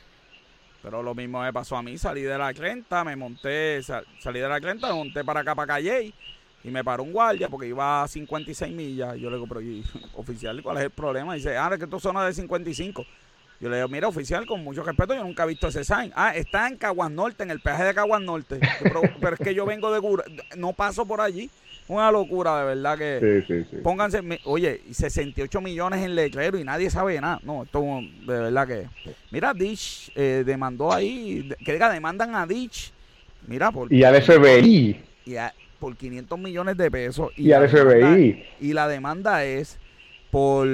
[0.81, 4.49] Pero lo mismo me pasó a mí, salí de la crenta, me monté, salí de
[4.49, 6.13] la crenta, me monté para acá, para Calle,
[6.63, 9.15] y me paró un guardia porque iba a 56 millas.
[9.17, 9.61] Yo le digo, pero
[10.15, 11.35] oficial, ¿cuál es el problema?
[11.35, 13.05] Y dice, ah, es que esto es zona de 55.
[13.59, 16.11] Yo le digo, mira, oficial, con mucho respeto, yo nunca he visto ese sign.
[16.15, 18.59] Ah, está en Caguas Norte, en el peaje de Caguas Norte.
[19.19, 20.23] pero, es que yo vengo de
[20.57, 21.49] no paso por allí.
[21.91, 23.43] Una locura, de verdad que.
[23.45, 23.77] Sí, sí, sí.
[23.83, 27.41] Pónganse, oye, 68 millones en letrero y nadie sabe nada.
[27.43, 28.87] No, esto de verdad que.
[29.29, 32.93] Mira, Ditch eh, demandó ahí, que diga, demandan a Ditch.
[33.45, 33.91] Mira, por.
[33.91, 35.01] Y al FBI.
[35.25, 35.35] Y
[35.79, 37.29] por 500 millones de pesos.
[37.35, 38.45] Y, y al FBI.
[38.61, 39.77] y la demanda es
[40.31, 40.65] por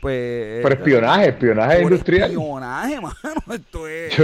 [0.00, 2.30] pues por espionaje, espionaje industrial.
[2.30, 4.14] Espionaje, mano, esto es.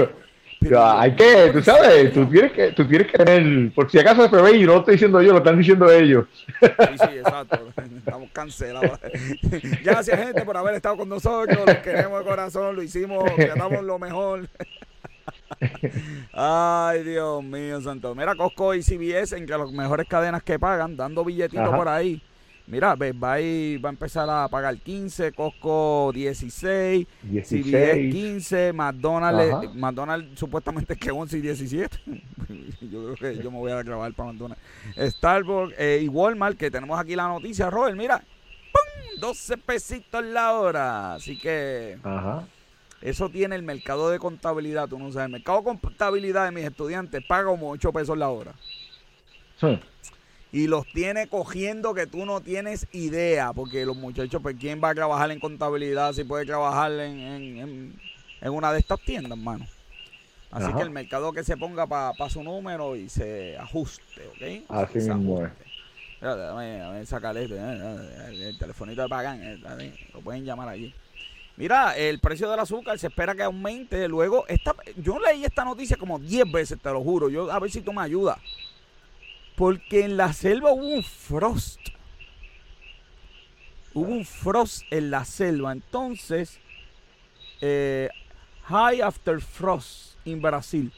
[0.79, 4.63] Hay que, tú sabes, tú tienes que, tú tienes que tener, por si acaso FBI,
[4.63, 6.27] no lo estoy diciendo yo, lo están diciendo ellos.
[6.61, 7.69] Sí, sí, exacto.
[7.97, 8.99] Estamos cancelados.
[9.85, 11.59] Gracias, gente, por haber estado con nosotros.
[11.67, 14.49] Los queremos de corazón, lo hicimos, tratamos lo mejor.
[16.33, 18.15] Ay, Dios mío, santo.
[18.15, 22.23] Mira, Costco y CBS, entre las mejores cadenas que pagan, dando billetitos por ahí.
[22.67, 28.13] Mira, Best Buy va a empezar a pagar 15, Costco 16, 16.
[28.13, 31.99] 15, McDonald's, McDonald's supuestamente que 11 y 17.
[32.91, 34.63] yo creo que yo me voy a grabar para McDonald's.
[34.97, 39.21] Starbucks eh, y Walmart, que tenemos aquí la noticia, Robert, mira, ¡pum!
[39.21, 41.15] 12 pesitos la hora.
[41.15, 41.99] Así que
[43.01, 45.27] eso tiene el mercado de contabilidad, tú no sabes.
[45.27, 48.55] El mercado de contabilidad de mis estudiantes paga como 8 pesos la hora.
[49.61, 49.79] Sí
[50.57, 54.89] y los tiene cogiendo que tú no tienes idea, porque los muchachos, pues, ¿quién va
[54.89, 57.99] a trabajar en contabilidad si puede trabajar en,
[58.41, 59.67] en, una de estas tiendas, mano?
[60.51, 64.71] Así que el mercado que se ponga para su número y se ajuste, ¿ok?
[64.71, 65.53] Así mismo es.
[66.23, 70.95] Déjame, sacarle este, eh, el, telefonito de Pagan, eh, lo pueden llamar allí.
[71.59, 74.09] Mira, el precio del azúcar se espera que aumente.
[74.09, 77.29] Luego, esta, yo leí esta noticia como 10 veces, te lo juro.
[77.29, 78.39] Yo, a ver si tú me ayudas.
[79.57, 81.81] Porque en la selva hubo un frost.
[83.95, 85.73] Hubo un frost en la selva.
[85.73, 86.61] Entonces,
[87.61, 88.11] eh,
[88.65, 90.93] High After Frost en Brasil.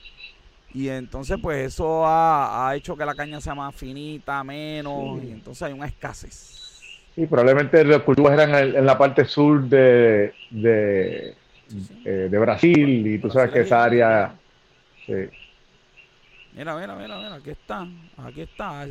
[0.75, 5.23] Y entonces, pues eso ha, hecho que la caña sea más finita, menos.
[5.23, 6.81] Y entonces hay una escasez.
[7.17, 11.35] Y probablemente los cultivos eran en, la parte sur de, de,
[12.05, 13.07] eh, Brasil.
[13.07, 14.35] Y tú sabes que esa área.
[16.59, 17.87] Mira, mira, mira, mira, aquí está,
[18.17, 18.85] aquí está.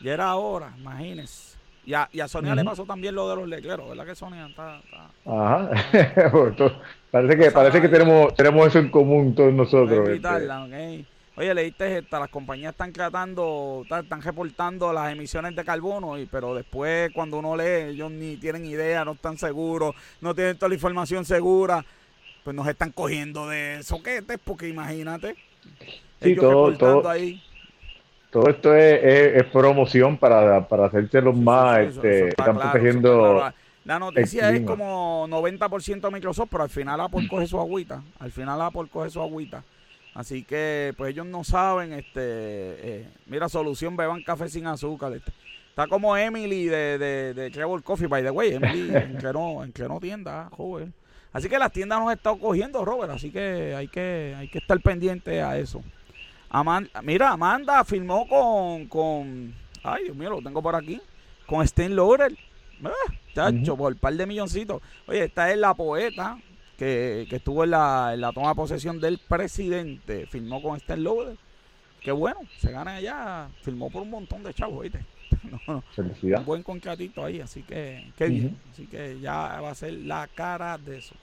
[0.00, 1.58] ya era hora, imagínense.
[1.84, 4.46] Y a, y a Sonia le pasó también lo de los letreros, ¿verdad que Sonia
[4.46, 4.80] está...
[5.26, 5.70] Ajá.
[7.10, 10.08] parece que, parece que tenemos, tenemos eso en común todos nosotros.
[10.08, 11.06] Este.
[11.36, 16.54] Oye, leíste esta, las compañías están tratando, están reportando las emisiones de carbono, y, pero
[16.54, 20.76] después cuando uno lee, ellos ni tienen idea, no están seguros, no tienen toda la
[20.76, 21.84] información segura,
[22.42, 25.36] pues nos están cogiendo de soquetes, porque imagínate.
[26.24, 27.42] Sí, todo, todo, ahí.
[28.30, 33.42] todo esto es, promoción para, para hacerse los más, este, están protegiendo...
[33.84, 38.02] La noticia es como 90% Microsoft, pero al final Apple coge su agüita.
[38.18, 39.62] Al final Apple coge su agüita.
[40.14, 45.12] Así que, pues ellos no saben, este, eh, mira, solución, beban café sin azúcar.
[45.12, 45.32] Este.
[45.68, 48.54] Está como Emily de, de, de Trevor Coffee, by the way.
[48.54, 50.94] Emily en no en tienda, joven.
[51.32, 53.12] Así que las tiendas nos estado cogiendo, Robert.
[53.12, 55.82] Así que hay que, hay que estar pendiente a eso.
[57.02, 61.00] Mira, Amanda firmó con, con, ay Dios mío, lo tengo por aquí,
[61.46, 62.36] con Sten Lauder.
[62.84, 64.82] Ah, chacho, por un par de milloncitos.
[65.06, 66.38] Oye, esta es la poeta
[66.76, 71.36] que, estuvo en la, toma de posesión del presidente, firmó con Esther Lauder.
[72.00, 75.00] Que bueno, se gana allá, firmó por un montón de chavos, ¿viste?
[75.94, 76.40] Felicidad.
[76.40, 78.58] Un buen contratito ahí, así que qué bien.
[78.70, 81.14] Así que ya va a ser la cara de eso.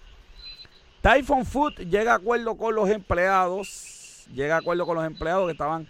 [1.02, 3.68] Typhon Food llega a acuerdo con los empleados,
[4.34, 5.88] llega a acuerdo con los empleados que estaban...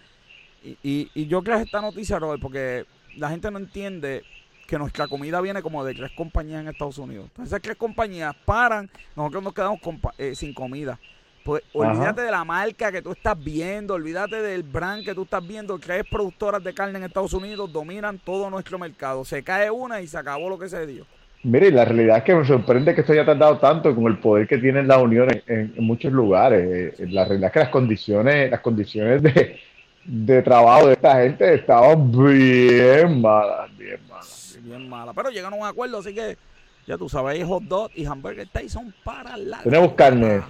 [0.63, 2.85] Y, y, yo creo esta noticia, Robert, porque
[3.17, 4.23] la gente no entiende
[4.67, 7.25] que nuestra comida viene como de tres compañías en Estados Unidos.
[7.29, 9.79] Entonces, tres compañías paran, nosotros nos quedamos
[10.19, 10.99] eh, sin comida.
[11.43, 15.45] Pues olvídate de la marca que tú estás viendo, olvídate del brand que tú estás
[15.45, 15.79] viendo.
[15.79, 19.25] Tres productoras de carne en Estados Unidos dominan todo nuestro mercado.
[19.25, 21.07] Se cae una y se acabó lo que se dio.
[21.43, 24.47] Mire, la realidad es que me sorprende que esto haya tardado tanto con el poder
[24.47, 26.99] que tienen las uniones en, muchos lugares.
[26.99, 29.59] Eh, la realidad es que las condiciones, las condiciones de,
[30.05, 35.13] de trabajo de esta gente estaban bien malas, bien malas bien mala.
[35.13, 36.37] Pero llegaron a un acuerdo, así que
[36.87, 39.61] ya tú sabes, hot dog y hamburger Tyson para la.
[39.61, 40.41] Tenemos carne.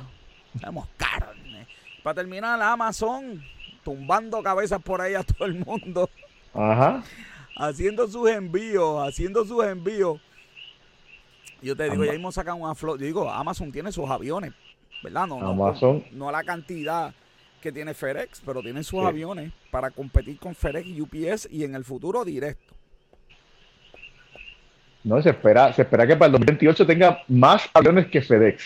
[0.53, 1.67] Tenemos carne.
[2.03, 3.43] Para terminar, Amazon
[3.83, 6.09] tumbando cabezas por ahí a todo el mundo.
[6.53, 7.03] Ajá.
[7.57, 10.19] Haciendo sus envíos, haciendo sus envíos.
[11.61, 12.99] Yo te digo, ya hemos sacado una flor.
[12.99, 14.53] Yo digo, Amazon tiene sus aviones,
[15.03, 15.27] ¿verdad?
[15.27, 16.03] No, Amazon.
[16.11, 17.13] No, no la cantidad
[17.61, 21.75] que tiene FedEx, pero tienen sus aviones para competir con FedEx y UPS y en
[21.75, 22.73] el futuro directo.
[25.03, 28.63] No, se espera, se espera que para el 2028 tenga más aviones que FedEx.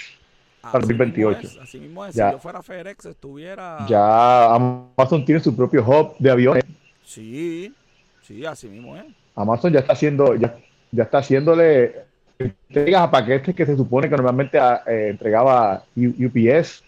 [0.61, 1.61] para el 2028.
[1.61, 2.15] así mismo es.
[2.15, 3.85] Ya, si yo fuera FedEx, estuviera.
[3.87, 6.63] Ya Amazon tiene su propio hub de aviones.
[7.03, 7.73] Sí,
[8.21, 9.05] sí, así mismo es.
[9.35, 10.57] Amazon ya está haciendo, ya,
[10.91, 12.05] ya está haciéndole
[12.39, 16.83] entregas a paquetes que se supone que normalmente ah, eh, entregaba UPS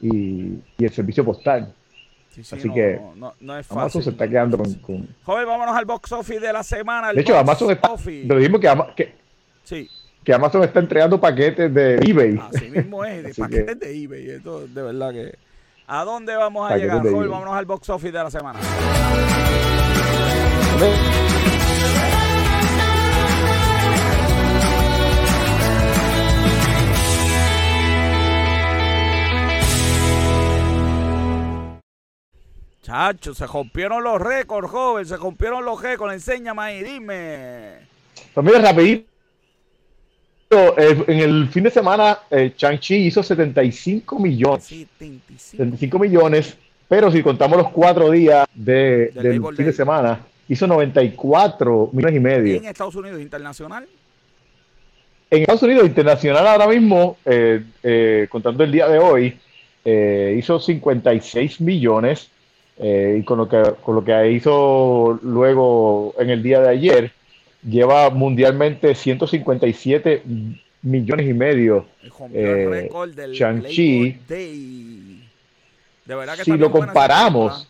[0.00, 1.72] y, y el servicio postal.
[2.40, 3.00] Así que
[3.68, 7.12] Amazon se está quedando con, Joven, vámonos al box office de la semana.
[7.12, 7.90] De hecho, Amazon está.
[8.26, 9.12] Lo dijimos que,
[9.64, 9.88] que,
[10.22, 12.40] que Amazon está entregando paquetes de eBay.
[12.40, 14.30] Así mismo es, de paquetes de eBay.
[14.30, 15.36] Esto de verdad que.
[15.86, 17.30] ¿A dónde vamos a llegar, Joven?
[17.30, 18.60] Vámonos al box office de la semana.
[32.88, 36.14] Chacho, se rompieron los récords, joven, se rompieron los récords.
[36.14, 37.80] Enséñame ahí, dime.
[38.32, 39.04] Pues mira, rapidito.
[40.78, 44.64] En el fin de semana, eh, Chang-Chi hizo 75 millones.
[44.64, 45.98] 75.
[45.98, 46.56] millones,
[46.88, 52.20] pero si contamos los cuatro días de, del, fin de semana, hizo 94 millones y
[52.20, 52.56] medio.
[52.56, 53.86] en Estados Unidos internacional?
[55.30, 59.38] En Estados Unidos internacional ahora mismo, eh, eh, contando el día de hoy,
[60.38, 62.30] hizo 56 millones
[62.78, 67.12] eh, y con lo, que, con lo que hizo luego en el día de ayer,
[67.62, 70.22] lleva mundialmente 157
[70.82, 71.86] millones y medio.
[72.32, 72.88] Eh,
[73.32, 74.20] Shang-Chi.
[76.44, 77.68] si lo comparamos,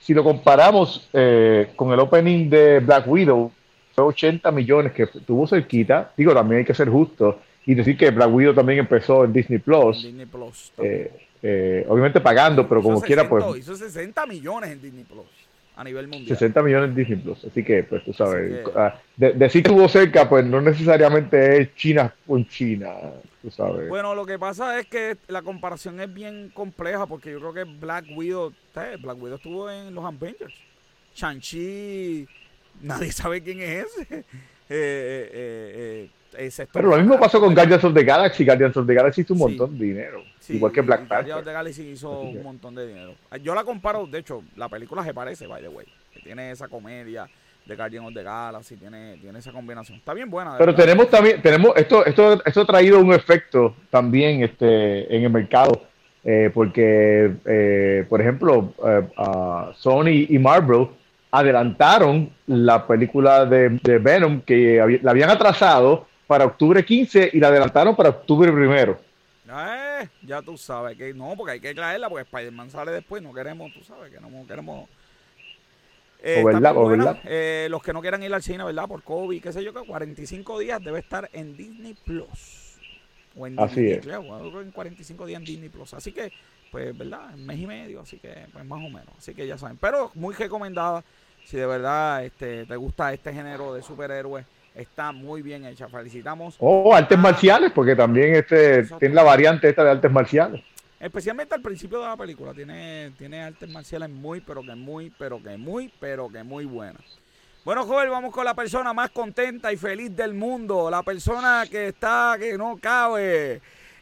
[0.00, 3.50] si lo comparamos eh, con el opening de Black Widow,
[3.94, 6.12] fue 80 millones que tuvo cerquita.
[6.16, 9.58] Digo, también hay que ser justo y decir que Black Widow también empezó en Disney
[9.58, 10.02] Plus.
[10.02, 11.10] Disney Plus eh,
[11.42, 13.44] eh, obviamente pagando, pero como quiera, pues.
[13.58, 15.26] Hizo 60 millones en Disney Plus
[15.80, 16.36] a nivel mundial.
[16.36, 20.28] 60 millones en Disney Plus, así que, pues tú sabes, ah, de, que estuvo cerca,
[20.28, 22.90] pues no necesariamente es China con China,
[23.40, 23.88] tú sabes.
[23.88, 27.64] Bueno, lo que pasa es que la comparación es bien compleja, porque yo creo que
[27.64, 30.54] Black Widow, Black Widow estuvo en los Avengers.
[31.14, 32.28] Shang-Chi,
[32.82, 34.24] nadie sabe quién es ese.
[34.72, 36.10] Eh, eh,
[36.72, 38.44] pero lo mismo pasó con Guardians of the Galaxy.
[38.44, 40.22] Guardians of the Galaxy hizo un montón de dinero.
[40.48, 41.16] igual que Black Panther.
[41.16, 43.14] Guardians of the Galaxy hizo un montón de dinero.
[43.42, 45.86] Yo la comparo, de hecho, la película se parece, by the way.
[46.12, 47.28] Que tiene esa comedia.
[47.66, 49.98] de Guardian of the Galaxy, tiene, tiene esa combinación.
[49.98, 50.56] Está bien buena.
[50.58, 55.30] Pero tenemos también, tenemos, esto, esto, esto ha traído un efecto también este, en el
[55.30, 55.82] mercado,
[56.24, 59.06] eh, porque, eh, por ejemplo, eh,
[59.76, 60.88] Sony y Marvel
[61.30, 67.96] adelantaron la película de, Venom que la habían atrasado para octubre 15 y la adelantaron
[67.96, 69.00] para octubre primero.
[70.22, 73.72] ya tú sabes que no, porque hay que traerla porque Spider-Man sale después, no queremos,
[73.72, 74.88] tú sabes que no queremos
[76.22, 78.86] eh, verdad, eh, los que no quieran ir al cine, ¿verdad?
[78.86, 82.78] Por COVID, qué sé yo, que 45 días debe estar en Disney Plus.
[83.36, 84.64] O en así Disney, es.
[84.66, 85.94] en 45 días en Disney Plus.
[85.94, 86.30] Así que,
[86.70, 87.34] pues, ¿verdad?
[87.34, 89.08] Un mes y medio, así que, pues, más o menos.
[89.18, 89.78] Así que ya saben.
[89.78, 91.02] Pero muy recomendada.
[91.44, 94.46] Si de verdad este, te gusta este género de superhéroes,
[94.80, 95.88] está muy bien hecha.
[95.88, 96.56] Felicitamos.
[96.58, 100.62] O oh, artes marciales, porque también este tiene la variante esta de artes marciales.
[100.98, 102.52] Especialmente al principio de la película.
[102.52, 107.02] Tiene, tiene artes marciales muy, pero que muy, pero que muy, pero que muy buenas.
[107.64, 110.90] Bueno, joven, vamos con la persona más contenta y feliz del mundo.
[110.90, 113.60] La persona que está, que no cabe.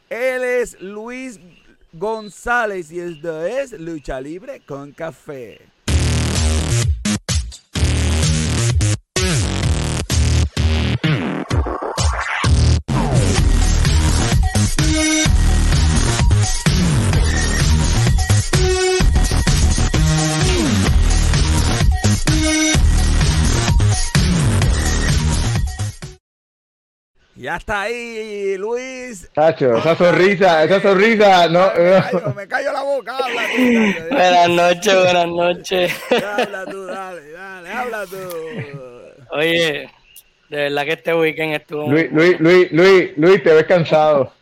[0.09, 1.41] Él es Luis
[1.93, 5.61] González y esto es Lucha Libre con Café.
[27.39, 29.31] Ya está ahí, Luis.
[29.33, 31.71] Tacho, esa sonrisa, esa sonrisa, no.
[32.35, 34.09] Me, callo, la boca, habla tú.
[34.11, 35.95] buenas noches, buenas noches.
[36.11, 38.19] Habla tú, dale, dale, habla tú.
[39.31, 39.89] Oye,
[40.49, 41.89] de verdad que este weekend estuvo.
[41.89, 44.33] Luis, Luis, Luis, Luis, Luis, te ves cansado.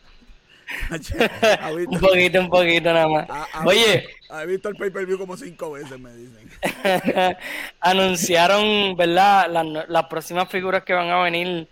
[0.90, 3.28] un poquito, un poquito nada más.
[3.66, 4.06] Oye.
[4.42, 6.48] He visto el pay-per-view como cinco veces, me dicen.
[7.80, 9.50] Anunciaron, ¿verdad?
[9.50, 11.68] Las, las próximas figuras que van a venir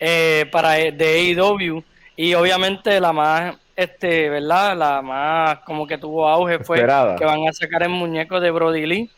[0.00, 1.82] eh, para de AEW
[2.14, 7.48] y obviamente la más este verdad la más como que tuvo auge fue que van
[7.48, 9.10] a sacar el muñeco de Brody Lee.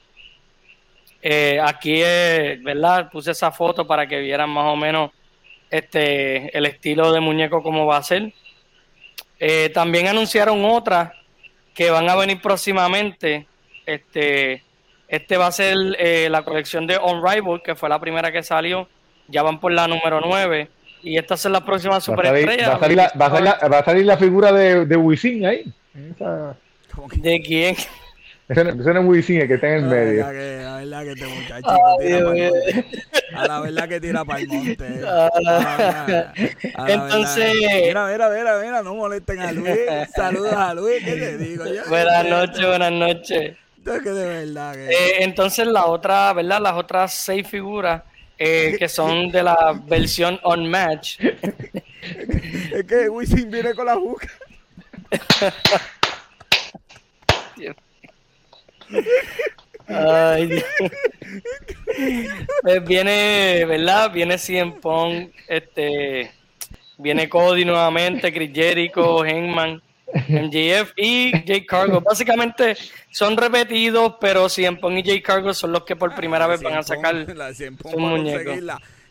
[1.22, 2.00] Eh, aquí
[2.62, 5.10] verdad puse esa foto para que vieran más o menos
[5.70, 8.32] este el estilo de muñeco como va a ser.
[9.38, 11.14] Eh, también anunciaron otra
[11.74, 13.46] que van a venir próximamente.
[13.84, 14.62] Este
[15.08, 18.88] este va a ser la colección de On Rival que fue la primera que salió
[19.30, 20.68] ya van por la número 9
[21.02, 22.70] y estas son las próximas superestrellas.
[22.70, 23.12] Va a salir, la,
[23.68, 25.72] va a salir la, figura de, de Wisin ahí.
[25.94, 27.76] ¿De quién?
[28.48, 30.26] Ese no, es Wisin, el que está en el medio.
[30.26, 31.68] La, que, la verdad que este muchacho
[33.36, 34.84] A la verdad que tira para el monte.
[36.88, 37.54] Entonces.
[37.54, 39.78] Mira, mira, mira, mira, no molesten a Luis.
[40.16, 41.62] Saludos a Luis, ¿qué te digo?
[41.88, 43.56] buenas noches, buenas noches.
[43.78, 44.74] Entonces, que de verdad.
[44.74, 44.88] Que...
[44.88, 46.60] Eh, entonces, la otra, ¿verdad?
[46.60, 48.02] Las otras seis figuras
[48.40, 51.20] eh, que son de la versión on match.
[51.22, 54.28] es que Wisin viene con la juca.
[59.86, 60.64] Ay, Dios.
[62.62, 64.10] Pues viene, ¿verdad?
[64.10, 66.30] Viene Cien Pong, este,
[66.96, 69.82] viene Cody nuevamente, Chris Jericho, Hangman.
[70.28, 72.00] MJF y Jake Cargo.
[72.00, 72.76] Básicamente
[73.10, 74.48] son repetidos, pero
[74.80, 77.52] Pong y Jake Cargo son los que por primera vez van a sacar la
[77.84, 78.52] un muñeco.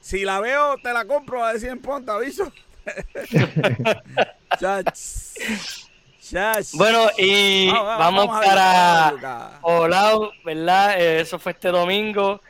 [0.02, 2.52] Si la veo, te la compro a de Pong, te aviso.
[6.74, 11.00] bueno, y vamos, para Hola, ¿verdad?
[11.00, 12.41] Eh, eso fue este domingo.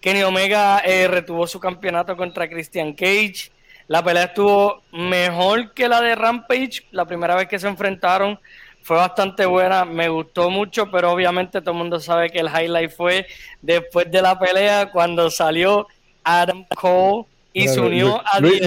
[0.00, 3.50] Kenny Omega eh, retuvo su campeonato contra Christian Cage.
[3.88, 6.86] La pelea estuvo mejor que la de Rampage.
[6.90, 8.38] La primera vez que se enfrentaron
[8.82, 9.84] fue bastante buena.
[9.84, 13.26] Me gustó mucho, pero obviamente todo el mundo sabe que el highlight fue
[13.60, 15.86] después de la pelea cuando salió
[16.22, 18.60] Adam Cole y se unió a Luis,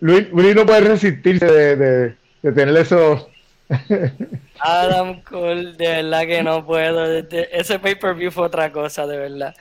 [0.00, 3.28] Luis, no puede resistirse de, tener eso.
[4.58, 7.04] Adam Cole, de verdad que no puedo.
[7.30, 9.54] Ese pay-per-view fue otra cosa, de verdad.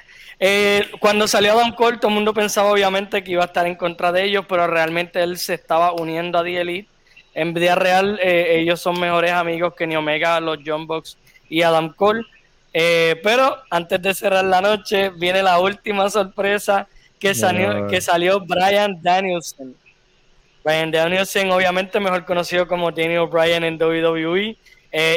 [0.44, 3.76] Eh, cuando salió Adam Cole, todo el mundo pensaba obviamente que iba a estar en
[3.76, 6.90] contra de ellos, pero realmente él se estaba uniendo a The Elite.
[7.36, 11.16] En vida real, eh, ellos son mejores amigos que Ni Omega, los John Box
[11.48, 12.26] y Adam Cole.
[12.74, 16.88] Eh, pero antes de cerrar la noche, viene la última sorpresa
[17.20, 19.76] que salió, que salió Brian Danielson.
[20.64, 24.58] Brian Danielson, obviamente mejor conocido como Daniel Bryan en WWE,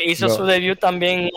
[0.05, 1.31] hizo su debut también en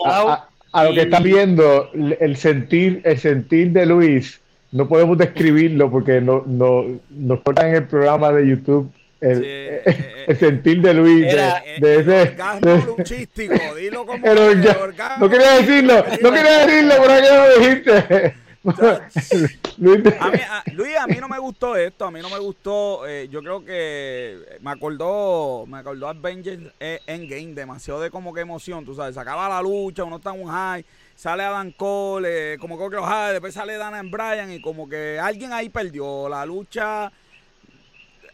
[0.72, 4.40] a lo que está viendo, el sentir, el sentir de Luis,
[4.72, 10.24] no podemos describirlo porque no, no, nos cortan en el programa de YouTube el, eh,
[10.28, 12.36] el, sentir de Luis de, de, ese
[13.76, 14.24] dilo como
[15.18, 18.34] no quería decirlo no quería decirlo por aquí lo dijiste
[19.78, 23.64] Luis, a mí, no me gustó esto, a mí no me gustó, eh, yo creo
[23.64, 29.48] que me acordó, me acordó Avengers Endgame, demasiado de como que emoción, tú sabes, sacaba
[29.48, 33.54] la lucha, uno está en un high, sale Adam Cole, eh, como que high, después
[33.54, 37.12] sale Dana Bryan y como que alguien ahí perdió la lucha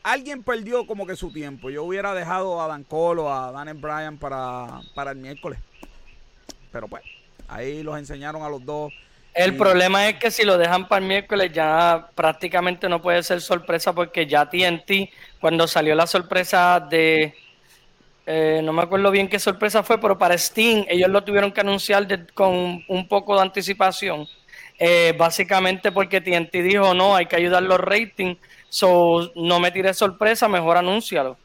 [0.05, 1.71] alguien perdió como que su tiempo.
[1.71, 5.59] Yo hubiera dejado a Dan Cole o a Dan Bryan para, para el miércoles.
[6.71, 7.03] Pero pues,
[7.49, 8.93] ahí los enseñaron a los dos.
[9.35, 13.41] El problema es que si lo dejan para el miércoles ya prácticamente no puede ser
[13.41, 15.11] sorpresa porque ya TNT,
[15.41, 17.35] cuando salió la sorpresa de...
[18.27, 21.61] Eh, no me acuerdo bien qué sorpresa fue, pero para Steam ellos lo tuvieron que
[21.61, 24.27] anunciar con un poco de anticipación.
[24.79, 28.39] Eh, básicamente porque TNT dijo, no, hay que ayudar los ratings
[28.75, 31.37] So, no me tires sorpresa, mejor anúncialo.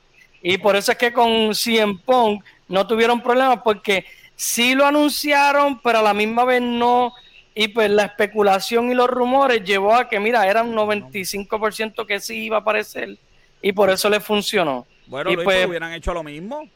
[0.41, 4.03] Y por eso es que con CM Punk no tuvieron problemas porque
[4.35, 7.13] sí lo anunciaron, pero a la misma vez no.
[7.55, 12.19] Y pues la especulación y los rumores llevó a que, mira, era un 95% que
[12.19, 13.17] sí iba a aparecer.
[13.61, 14.87] Y por eso le funcionó.
[15.07, 16.69] Bueno, y pues, hubieran hecho lo mismo.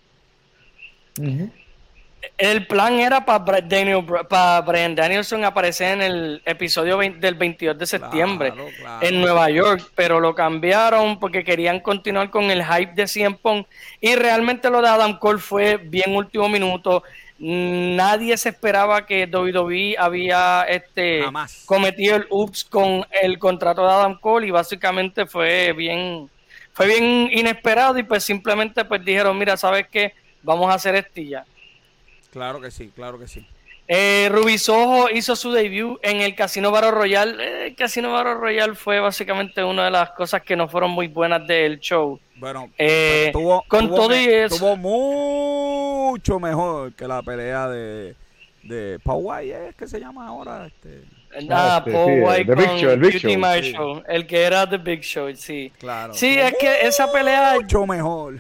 [2.38, 7.86] El plan era para Daniel, para Brian Danielson aparecer en el episodio del 22 de
[7.86, 8.54] septiembre
[9.02, 13.68] en Nueva York, pero lo cambiaron porque querían continuar con el hype de CM Punk
[14.02, 17.04] y realmente lo de Adam Cole fue bien último minuto.
[17.40, 21.24] Nadie se esperaba que WWE había este
[21.66, 26.30] cometido el ups con el contrato de Adam Cole y básicamente fue bien
[26.74, 30.14] fue bien inesperado y pues simplemente pues dijeron, mira, ¿sabes qué?
[30.42, 31.46] Vamos a hacer estilla
[32.34, 33.46] Claro que sí, claro que sí.
[33.88, 37.40] Eh, Rubisojo hizo su debut en el Casino Baro Royal.
[37.40, 41.08] Eh, el Casino Baro Royal fue básicamente una de las cosas que no fueron muy
[41.08, 42.20] buenas del show.
[42.38, 44.58] Bueno, eh, tuvo, con todo y eso.
[44.58, 48.16] Tuvo mucho mejor que la pelea de,
[48.64, 50.68] de White, ¿es que se llama ahora?
[50.68, 51.04] Este...
[51.50, 55.72] Ah, Paul White con Show, el, el que era The Big Show, sí.
[55.80, 56.14] Claro.
[56.14, 57.56] Sí, es que esa pelea...
[57.56, 58.40] Mucho mejor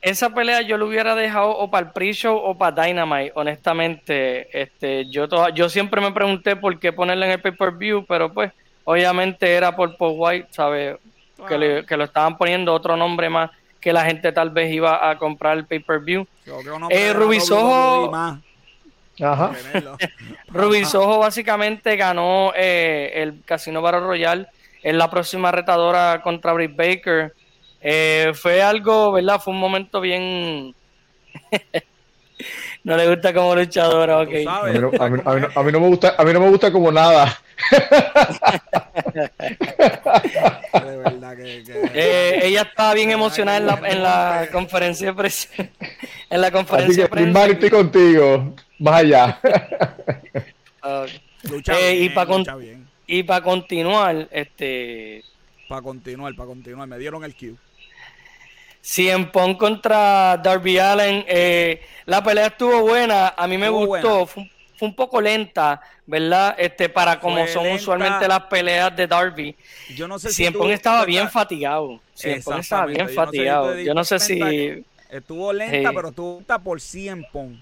[0.00, 4.48] esa pelea yo lo hubiera dejado o para el pre-show o para Dynamite, honestamente.
[4.60, 8.52] Este, yo, yo siempre me pregunté por qué ponerla en el pay-per-view, pero pues
[8.84, 10.96] obviamente era por Paul White, ¿sabes?
[11.48, 15.16] Que, que, lo estaban poniendo otro nombre más que la gente tal vez iba a
[15.18, 16.26] comprar el pay-per-view.
[16.90, 18.12] Eh, Rubisojo...
[19.20, 19.52] Ajá.
[20.48, 24.48] Rubisojo básicamente ganó eh, el Casino Battle Royal.
[24.82, 27.34] en la próxima retadora contra Britt Baker.
[27.80, 29.40] Eh, fue algo, ¿verdad?
[29.40, 30.74] Fue un momento bien...
[32.84, 34.28] no le gusta como luchadora, ok.
[34.48, 35.08] A mí, no, a,
[35.62, 37.38] mí, no, me gusta, a mí no me gusta como nada.
[41.94, 45.48] Eh, ella estaba bien emocionada en la, en la conferencia de prensa.
[46.30, 47.46] En la conferencia de prensa.
[47.46, 48.54] estoy contigo.
[48.78, 49.40] Más allá.
[51.68, 52.28] Eh, y para
[53.06, 55.24] y para continuar, este.
[55.68, 57.54] Para continuar, para continuar, me dieron el cue.
[58.88, 64.50] CM Punk contra Darby Allen, eh, la pelea estuvo buena, a mí me gustó, fue,
[64.80, 66.54] un poco lenta, ¿verdad?
[66.56, 69.54] Este, para como son usualmente las peleas de Darby.
[69.94, 72.00] Yo no sé si Punk estaba bien fatigado.
[72.14, 73.78] CM Punk estaba bien fatigado.
[73.78, 74.40] Yo no sé si...
[75.10, 77.58] Estuvo lenta, pero estuvo lenta por CM Punk.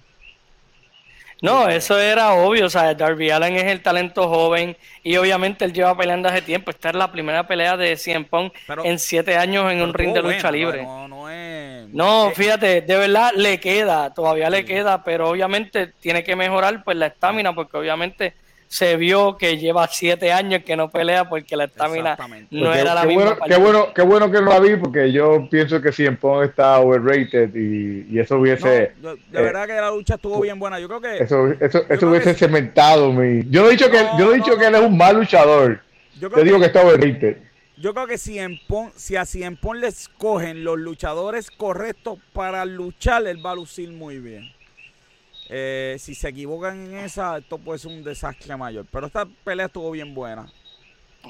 [1.42, 5.72] No, eso era obvio, o sea, Darby Allen es el talento joven y obviamente él
[5.74, 6.70] lleva peleando hace tiempo.
[6.70, 8.50] Esta es la primera pelea de Cien Pong
[8.84, 10.82] en siete años en un ring de lucha libre.
[10.82, 11.88] No, no, es...
[11.90, 16.96] no, fíjate, de verdad le queda, todavía le queda, pero obviamente tiene que mejorar pues
[16.96, 18.34] la estamina porque obviamente
[18.68, 22.16] se vio que lleva siete años que no pelea porque la estamina
[22.50, 23.24] no era la misma.
[23.24, 26.44] Bueno, qué, bueno, qué bueno que no la vi porque yo pienso que Cien Pong
[26.44, 28.68] está overrated y, eso hubiese...
[28.68, 30.80] de, eh, verdad que la lucha estuvo bien buena.
[30.80, 31.18] Yo creo que...
[31.18, 33.44] Eso, eso, eso hubiese cementado mi...
[33.50, 35.80] Yo no he dicho que, yo no he dicho que él es un mal luchador.
[36.18, 37.36] Yo digo que, está overrated.
[37.76, 38.38] Yo creo que si,
[38.94, 43.90] si a Cien Pong le escogen los luchadores correctos para luchar, él va a lucir
[43.92, 44.55] muy bien.
[45.48, 48.86] Eh, si se equivocan en esa, esto puede ser un desastre mayor.
[48.90, 50.46] Pero esta pelea estuvo bien buena.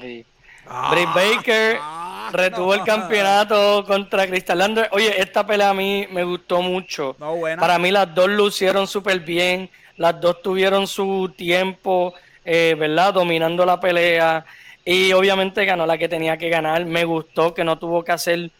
[0.01, 0.25] Sí.
[0.69, 4.89] Ah, Baker ah, retuvo el campeonato contra Crystal Lander.
[4.91, 7.15] Oye, esta pelea a mí me gustó mucho.
[7.57, 9.69] Para mí las dos lucieron súper bien.
[9.95, 12.13] Las dos tuvieron su tiempo,
[12.43, 13.13] eh, ¿verdad?
[13.13, 14.45] Dominando la pelea.
[14.83, 16.85] Y obviamente ganó la que tenía que ganar.
[16.85, 18.51] Me gustó que no tuvo que hacer...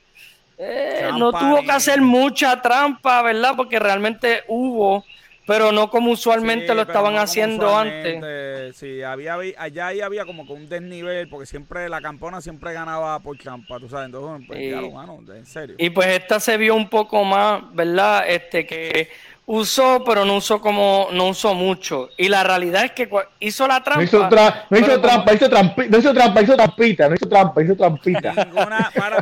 [0.57, 3.53] Eh, no tuvo que hacer mucha trampa, ¿verdad?
[3.55, 5.05] Porque realmente hubo
[5.47, 8.75] pero no como usualmente lo estaban haciendo antes.
[8.75, 13.17] Sí, había, allá ahí había como que un desnivel, porque siempre la campona siempre ganaba
[13.19, 15.75] por trampa, tú sabes, entonces, pues, en serio.
[15.79, 18.29] Y pues esta se vio un poco más, ¿verdad?
[18.29, 19.09] Este, que
[19.45, 22.09] usó, pero no usó como, no usó mucho.
[22.17, 24.01] Y la realidad es que hizo la trampa.
[24.01, 24.29] No hizo,
[24.69, 28.33] no hizo trampa, hizo trampa, no hizo trampa, hizo trampita, no hizo trampa, hizo trampita.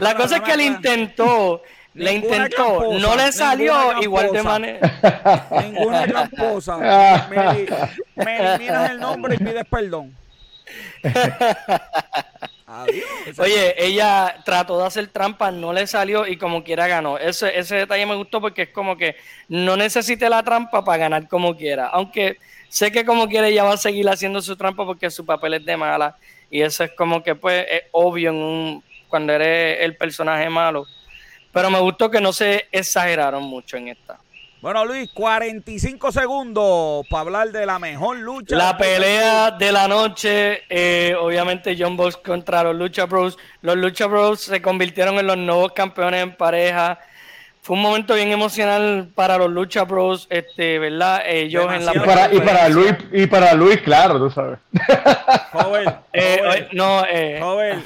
[0.01, 1.61] la cosa es que él intentó,
[1.95, 5.47] le intentó, no le salió igual de manera.
[5.63, 6.77] Ninguna tramposa.
[7.29, 7.65] me,
[8.23, 10.15] me eliminas el nombre y pides perdón.
[13.37, 17.17] Oye, ella trató de hacer trampa, no le salió y como quiera ganó.
[17.17, 19.15] Ese, ese detalle me gustó porque es como que
[19.47, 21.87] no necesite la trampa para ganar como quiera.
[21.87, 22.37] Aunque
[22.67, 25.65] sé que como quiera ella va a seguir haciendo su trampa porque su papel es
[25.65, 26.17] de mala.
[26.49, 30.85] Y eso es como que pues es obvio en un, cuando eres el personaje malo.
[31.55, 34.19] Pero me gustó que no se exageraron mucho en esta.
[34.59, 38.57] Bueno, Luis, 45 segundos para hablar de la mejor lucha.
[38.57, 43.37] La pelea de la noche, eh, obviamente John Box contra los Lucha Bros.
[43.61, 46.99] Los Lucha Bros se convirtieron en los nuevos campeones en pareja
[47.65, 51.23] fue un momento bien emocional para los Lucha Bros, este, ¿verdad?
[51.25, 54.59] Ellos en la y para, y para Luis y para Luis, claro, tú sabes.
[55.51, 57.39] Joven, eh, no, eh.
[57.41, 57.83] joven,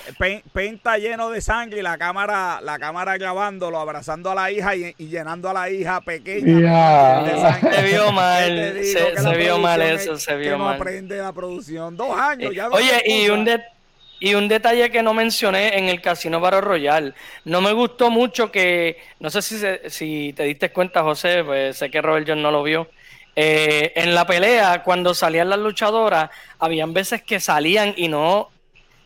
[0.52, 4.94] pinta lleno de sangre y la cámara, la cámara grabándolo, abrazando a la hija y,
[4.98, 7.24] llenando a la hija pequeña.
[7.62, 10.68] Se vio mal, se, vio mal eso, se vio mal.
[10.68, 12.68] No aprende la producción, dos años ya.
[12.68, 13.79] Oye, y un detalle
[14.20, 17.16] y un detalle que no mencioné en el Casino Baro Royal.
[17.46, 19.58] No me gustó mucho que, no sé si,
[19.90, 22.90] si te diste cuenta, José, pues sé que Robert John no lo vio.
[23.36, 28.50] Eh, en la pelea, cuando salían las luchadoras, habían veces que salían y no,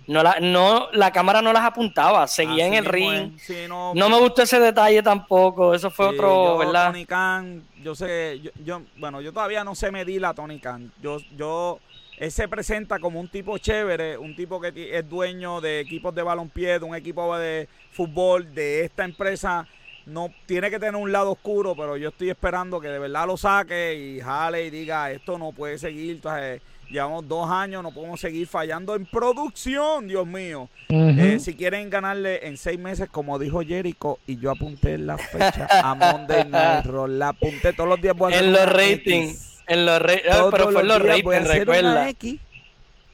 [0.08, 3.38] no, la, no la cámara no las apuntaba, seguía en el ring.
[3.70, 6.88] no, me gustó ese detalle tampoco, eso fue otro, ¿verdad?
[6.88, 10.92] Tony Khan, yo sé, yo, yo, bueno, yo todavía no sé medir la Tony Khan.
[11.00, 11.80] Yo, yo
[12.18, 16.24] él se presenta como un tipo chévere, un tipo que es dueño de equipos de
[16.24, 19.68] balompié, de un equipo de fútbol, de esta empresa.
[20.06, 23.38] No tiene que tener un lado oscuro, pero yo estoy esperando que de verdad lo
[23.38, 26.16] saque y jale y diga esto no puede seguir.
[26.16, 30.70] Entonces, llevamos dos años, no podemos seguir fallando en producción, Dios mío.
[30.90, 35.68] Eh, si quieren ganarle en seis meses, como dijo Jericho, y yo apunté la fecha
[35.72, 38.16] a Monday Night la apunté todos los días.
[38.32, 39.53] en los ratings.
[39.68, 42.10] En los ah, pero fue los ratings, recuerda.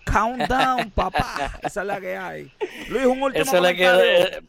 [0.05, 1.59] Countdown, papá.
[1.63, 2.51] Esa es la que hay.
[2.87, 3.99] Luis, un último comentario.
[4.01, 4.41] Eh,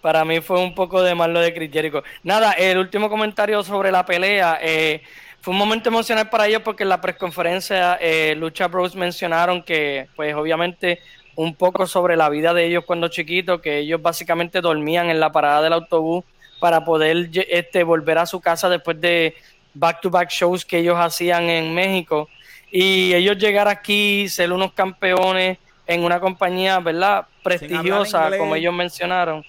[0.00, 2.02] para mí fue un poco de malo de Chris Jericho.
[2.22, 4.58] Nada, el último comentario sobre la pelea.
[4.62, 5.02] Eh,
[5.40, 10.08] fue un momento emocional para ellos porque en la presconferencia eh, Lucha Bros mencionaron que,
[10.16, 11.00] pues obviamente,
[11.36, 15.32] un poco sobre la vida de ellos cuando chiquitos, que ellos básicamente dormían en la
[15.32, 16.24] parada del autobús
[16.60, 19.34] para poder este, volver a su casa después de
[19.74, 22.28] back-to-back shows que ellos hacían en México
[22.70, 27.26] y ellos llegar aquí, ser unos campeones en una compañía, ¿verdad?
[27.42, 29.44] Prestigiosa, como ellos mencionaron.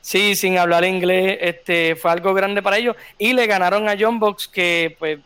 [0.00, 4.18] Sí, sin hablar inglés, este fue algo grande para ellos y le ganaron a John
[4.18, 5.18] Box que pues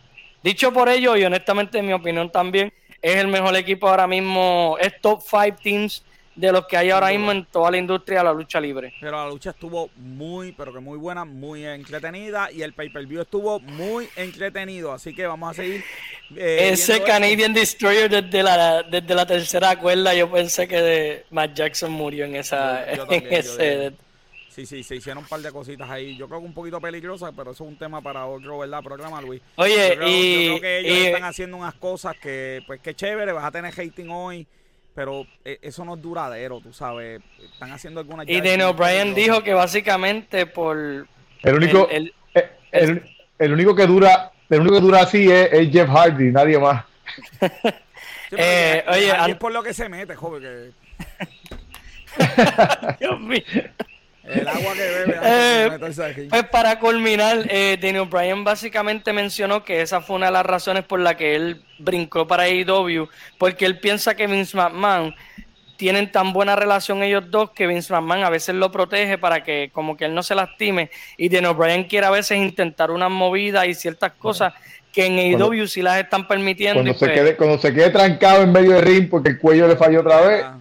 [0.42, 4.76] dicho por ellos y honestamente en mi opinión también es el mejor equipo ahora mismo,
[4.80, 6.04] es top 5 teams
[6.34, 8.94] de los que hay ahora mismo en toda la industria de la lucha libre.
[9.00, 13.60] Pero la lucha estuvo muy, pero que muy buena, muy entretenida y el pay-per-view estuvo
[13.60, 15.84] muy entretenido, así que vamos a seguir.
[16.34, 21.54] Eh, Ese Canadian Destroyer desde la, desde la tercera cuerda, yo pensé que de Matt
[21.54, 22.84] Jackson murió en esa...
[24.48, 26.14] Sí, sí, se hicieron un par de cositas ahí.
[26.14, 28.82] Yo creo que un poquito peligrosa, pero eso es un tema para otro, ¿verdad?
[28.82, 29.40] Programa, Luis.
[29.56, 33.46] Oye, y, yo creo que ellos están haciendo unas cosas que, pues, qué chévere, vas
[33.46, 34.46] a tener hating hoy
[34.94, 37.20] pero eh, eso no es duradero, tú sabes.
[37.52, 38.28] Están haciendo algunas.
[38.28, 41.06] Y Daniel O'Brien dijo que básicamente por.
[41.42, 43.02] El único, el, eh,
[43.38, 46.84] el, único que dura, el único que dura así es, Jeff Hardy, nadie más.
[48.30, 50.42] eh, oye, es por lo que se mete, joven.
[50.42, 50.70] Que...
[53.00, 53.42] Dios mío.
[54.24, 55.20] El agua que bebe.
[55.24, 55.70] Eh,
[56.30, 60.84] pues para culminar, eh, Daniel Bryan básicamente mencionó que esa fue una de las razones
[60.84, 63.08] por la que él brincó para AEW,
[63.38, 65.14] porque él piensa que Vince McMahon
[65.76, 69.70] tienen tan buena relación ellos dos que Vince McMahon a veces lo protege para que
[69.72, 73.66] como que él no se lastime y Daniel Bryan quiere a veces intentar unas movidas
[73.66, 74.54] y ciertas cosas
[74.92, 76.82] que en AEW sí las están permitiendo.
[76.82, 79.66] Cuando, se, pues quede, cuando se quede trancado en medio de ring porque el cuello
[79.66, 80.44] le falló otra vez.
[80.44, 80.58] Ah.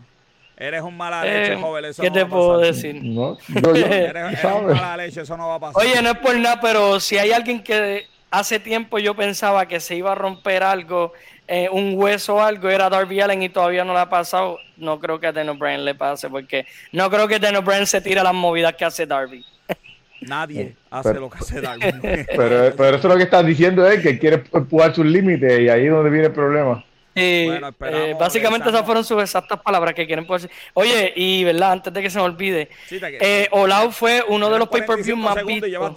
[0.61, 1.85] Eres un mala leche, eh, joven.
[1.85, 3.03] Eso ¿Qué no te puedo decir?
[3.03, 5.81] No, yo, eres, un mala leche, eso no va a pasar.
[5.81, 9.79] Oye, no es por nada, pero si hay alguien que hace tiempo yo pensaba que
[9.79, 11.13] se iba a romper algo,
[11.47, 14.99] eh, un hueso o algo, era Darby Allen y todavía no le ha pasado, no
[14.99, 18.21] creo que a Daniel Bryan le pase, porque no creo que Daniel Bryan se tire
[18.21, 19.43] las movidas que hace Darby.
[20.21, 21.91] Nadie hace lo que hace Darby.
[22.35, 25.87] pero, pero eso lo que estás diciendo es que quiere empujar sus límites y ahí
[25.87, 26.85] es donde viene el problema.
[27.13, 30.57] Eh, básicamente esas fueron sus exactas palabras que quieren poder decir.
[30.73, 34.69] Oye, y verdad, antes de que se me olvide, eh, Olau fue uno de los
[34.69, 35.93] pay-per-view más vistos.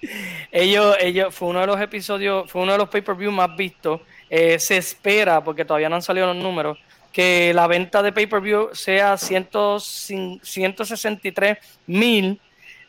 [0.52, 4.00] ellos, ellos, fue uno de los episodios, fue uno de los pay-per-view más vistos.
[4.28, 6.78] Eh, se espera, porque todavía no han salido los números,
[7.12, 12.38] que la venta de pay-per-view sea 163 mil.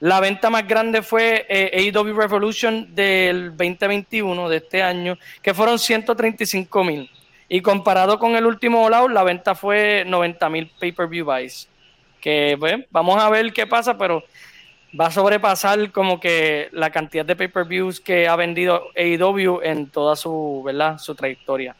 [0.01, 5.77] La venta más grande fue eh, AEW Revolution del 2021, de este año, que fueron
[5.77, 7.07] 135 mil.
[7.47, 11.69] Y comparado con el último All la venta fue 90 mil pay-per-view buys.
[12.19, 14.23] Que bueno, vamos a ver qué pasa, pero
[14.99, 20.15] va a sobrepasar como que la cantidad de pay-per-views que ha vendido AEW en toda
[20.15, 20.97] su, ¿verdad?
[20.97, 21.75] su trayectoria.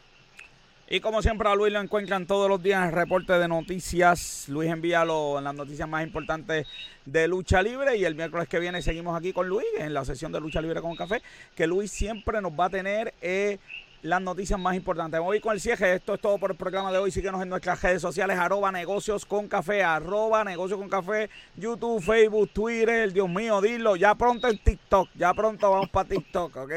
[0.94, 4.44] Y como siempre a Luis lo encuentran todos los días en el reporte de noticias.
[4.48, 6.66] Luis envía en las noticias más importantes
[7.06, 10.32] de lucha libre y el miércoles que viene seguimos aquí con Luis en la sesión
[10.32, 11.22] de lucha libre con café,
[11.54, 13.56] que Luis siempre nos va a tener eh,
[14.02, 15.18] las noticias más importantes.
[15.18, 15.94] Voy con el cierre.
[15.94, 17.10] Esto es todo por el programa de hoy.
[17.10, 22.50] Síguenos en nuestras redes sociales, arroba negocios con café, arroba negocios con café, YouTube, Facebook,
[22.50, 23.96] Twitter, Dios mío, dilo.
[23.96, 26.72] Ya pronto en TikTok, ya pronto vamos para TikTok, ¿ok?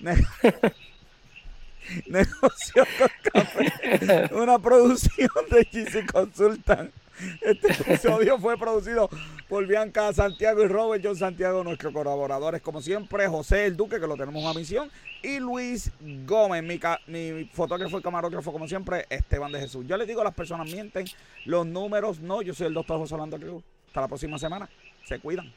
[2.06, 4.34] Negocios con café.
[4.34, 6.92] Una producción de GC Consultant.
[7.40, 9.08] Este episodio fue producido
[9.48, 14.06] por Bianca Santiago y Robert John Santiago, nuestros colaboradores, como siempre, José el Duque, que
[14.06, 14.90] lo tenemos a misión,
[15.22, 15.90] y Luis
[16.26, 19.86] Gómez, mi, mi fotógrafo y camarógrafo, como siempre, Esteban de Jesús.
[19.86, 21.06] Yo les digo, las personas mienten,
[21.46, 22.42] los números no.
[22.42, 23.64] Yo soy el doctor José Orlando Cruz.
[23.86, 24.68] Hasta la próxima semana.
[25.04, 25.50] Se cuidan.